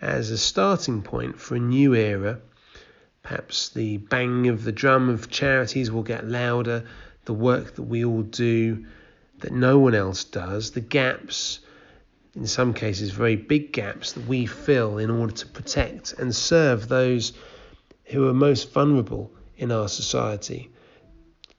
as 0.00 0.30
a 0.30 0.38
starting 0.38 1.02
point 1.02 1.40
for 1.40 1.56
a 1.56 1.60
new 1.60 1.94
era. 1.94 2.38
Perhaps 3.22 3.70
the 3.70 3.96
bang 3.96 4.48
of 4.48 4.64
the 4.64 4.72
drum 4.72 5.08
of 5.08 5.30
charities 5.30 5.90
will 5.90 6.02
get 6.02 6.28
louder, 6.28 6.84
the 7.24 7.32
work 7.32 7.76
that 7.76 7.84
we 7.84 8.04
all 8.04 8.22
do 8.22 8.84
that 9.38 9.52
no 9.52 9.78
one 9.78 9.94
else 9.94 10.24
does, 10.24 10.72
the 10.72 10.80
gaps, 10.80 11.60
in 12.36 12.46
some 12.46 12.74
cases, 12.74 13.10
very 13.10 13.36
big 13.36 13.72
gaps 13.72 14.12
that 14.12 14.26
we 14.26 14.46
fill 14.46 14.98
in 14.98 15.10
order 15.10 15.32
to 15.32 15.46
protect 15.46 16.14
and 16.14 16.34
serve 16.34 16.88
those 16.88 17.32
who 18.06 18.28
are 18.28 18.34
most 18.34 18.72
vulnerable 18.72 19.30
in 19.56 19.70
our 19.70 19.88
society. 19.88 20.70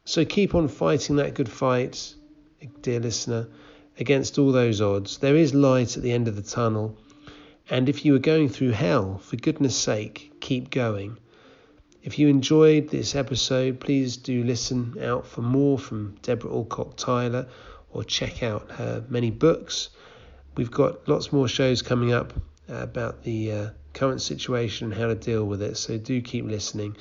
So 0.03 0.25
keep 0.25 0.53
on 0.53 0.67
fighting 0.67 1.15
that 1.15 1.33
good 1.33 1.49
fight, 1.49 2.13
dear 2.81 2.99
listener, 2.99 3.47
against 3.99 4.37
all 4.37 4.51
those 4.51 4.81
odds. 4.81 5.17
There 5.17 5.35
is 5.35 5.53
light 5.53 5.97
at 5.97 6.03
the 6.03 6.11
end 6.11 6.27
of 6.27 6.35
the 6.35 6.41
tunnel. 6.41 6.97
And 7.69 7.89
if 7.89 8.05
you 8.05 8.13
are 8.15 8.19
going 8.19 8.49
through 8.49 8.71
hell, 8.71 9.17
for 9.17 9.37
goodness 9.37 9.75
sake, 9.75 10.33
keep 10.39 10.69
going. 10.69 11.17
If 12.03 12.19
you 12.19 12.27
enjoyed 12.27 12.89
this 12.89 13.15
episode, 13.15 13.79
please 13.79 14.17
do 14.17 14.43
listen 14.43 14.95
out 15.01 15.25
for 15.25 15.41
more 15.41 15.79
from 15.79 16.17
Debra 16.21 16.51
Allcock 16.51 16.97
Tyler 16.97 17.47
or 17.89 18.03
check 18.03 18.43
out 18.43 18.69
her 18.71 19.03
many 19.09 19.31
books. 19.31 19.89
We've 20.55 20.71
got 20.71 21.07
lots 21.07 21.31
more 21.31 21.47
shows 21.47 21.81
coming 21.81 22.13
up 22.13 22.33
about 22.67 23.23
the 23.23 23.51
uh, 23.51 23.69
current 23.93 24.21
situation 24.21 24.91
and 24.91 25.01
how 25.01 25.07
to 25.07 25.15
deal 25.15 25.45
with 25.45 25.61
it, 25.61 25.77
so 25.77 25.97
do 25.97 26.21
keep 26.21 26.45
listening. 26.45 26.95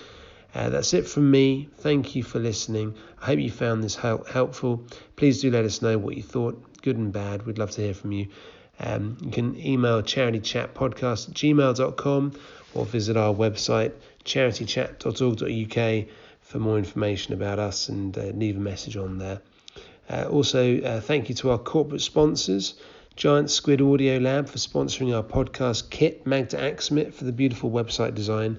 Uh, 0.54 0.68
that's 0.68 0.94
it 0.94 1.06
from 1.06 1.30
me. 1.30 1.68
Thank 1.78 2.14
you 2.14 2.22
for 2.22 2.38
listening. 2.38 2.94
I 3.20 3.26
hope 3.26 3.40
you 3.40 3.50
found 3.50 3.82
this 3.82 3.96
help- 3.96 4.28
helpful. 4.28 4.84
Please 5.16 5.40
do 5.40 5.50
let 5.50 5.64
us 5.64 5.82
know 5.82 5.98
what 5.98 6.16
you 6.16 6.22
thought, 6.22 6.80
good 6.82 6.96
and 6.96 7.12
bad. 7.12 7.44
We'd 7.44 7.58
love 7.58 7.72
to 7.72 7.80
hear 7.82 7.94
from 7.94 8.12
you. 8.12 8.28
Um, 8.78 9.16
you 9.20 9.30
can 9.30 9.58
email 9.58 10.02
charitychatpodcast 10.02 11.28
at 11.28 11.34
gmail.com 11.34 12.32
or 12.74 12.84
visit 12.84 13.16
our 13.16 13.32
website 13.32 13.92
charitychat.org.uk 14.24 16.06
for 16.40 16.58
more 16.58 16.78
information 16.78 17.34
about 17.34 17.58
us 17.58 17.88
and 17.88 18.16
uh, 18.16 18.22
leave 18.34 18.56
a 18.56 18.60
message 18.60 18.96
on 18.96 19.18
there. 19.18 19.40
Uh, 20.08 20.26
also, 20.30 20.80
uh, 20.82 21.00
thank 21.00 21.28
you 21.28 21.34
to 21.34 21.50
our 21.50 21.58
corporate 21.58 22.00
sponsors. 22.02 22.74
Giant 23.16 23.48
Squid 23.48 23.80
Audio 23.80 24.18
Lab 24.18 24.48
for 24.48 24.58
sponsoring 24.58 25.14
our 25.14 25.22
podcast 25.22 25.88
kit, 25.90 26.26
Magda 26.26 26.56
Axmit 26.56 27.14
for 27.14 27.22
the 27.22 27.30
beautiful 27.32 27.70
website 27.70 28.12
design, 28.14 28.58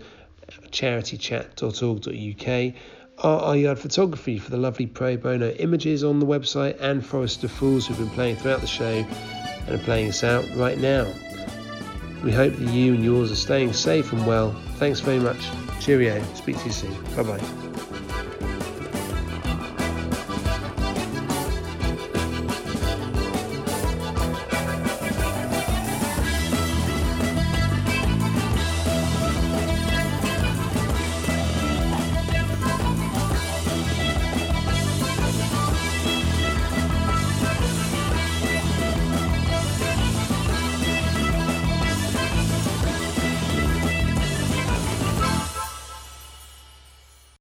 charitychat.org.uk. 0.71 2.73
RR 3.23 3.55
Yard 3.55 3.79
Photography 3.79 4.37
for 4.39 4.51
the 4.51 4.57
lovely 4.57 4.85
pro 4.85 5.15
bono 5.17 5.49
images 5.51 6.05
on 6.05 6.19
the 6.19 6.25
website, 6.25 6.79
and 6.79 7.05
Forest 7.05 7.43
of 7.43 7.51
Fools 7.51 7.87
who've 7.87 7.97
been 7.97 8.09
playing 8.11 8.37
throughout 8.37 8.61
the 8.61 8.67
show 8.67 9.05
and 9.67 9.75
are 9.75 9.83
playing 9.83 10.07
us 10.09 10.23
out 10.23 10.45
right 10.55 10.77
now. 10.77 11.05
We 12.23 12.31
hope 12.31 12.55
that 12.55 12.71
you 12.71 12.93
and 12.93 13.03
yours 13.03 13.33
are 13.33 13.35
staying 13.35 13.73
safe 13.73 14.13
and 14.13 14.25
well. 14.25 14.53
Thanks 14.75 15.01
very 15.01 15.19
much. 15.19 15.49
Cheerio. 15.81 16.23
Speak 16.33 16.57
to 16.59 16.65
you 16.65 16.71
soon. 16.71 16.93
Bye 17.15 17.23
bye. 17.23 17.75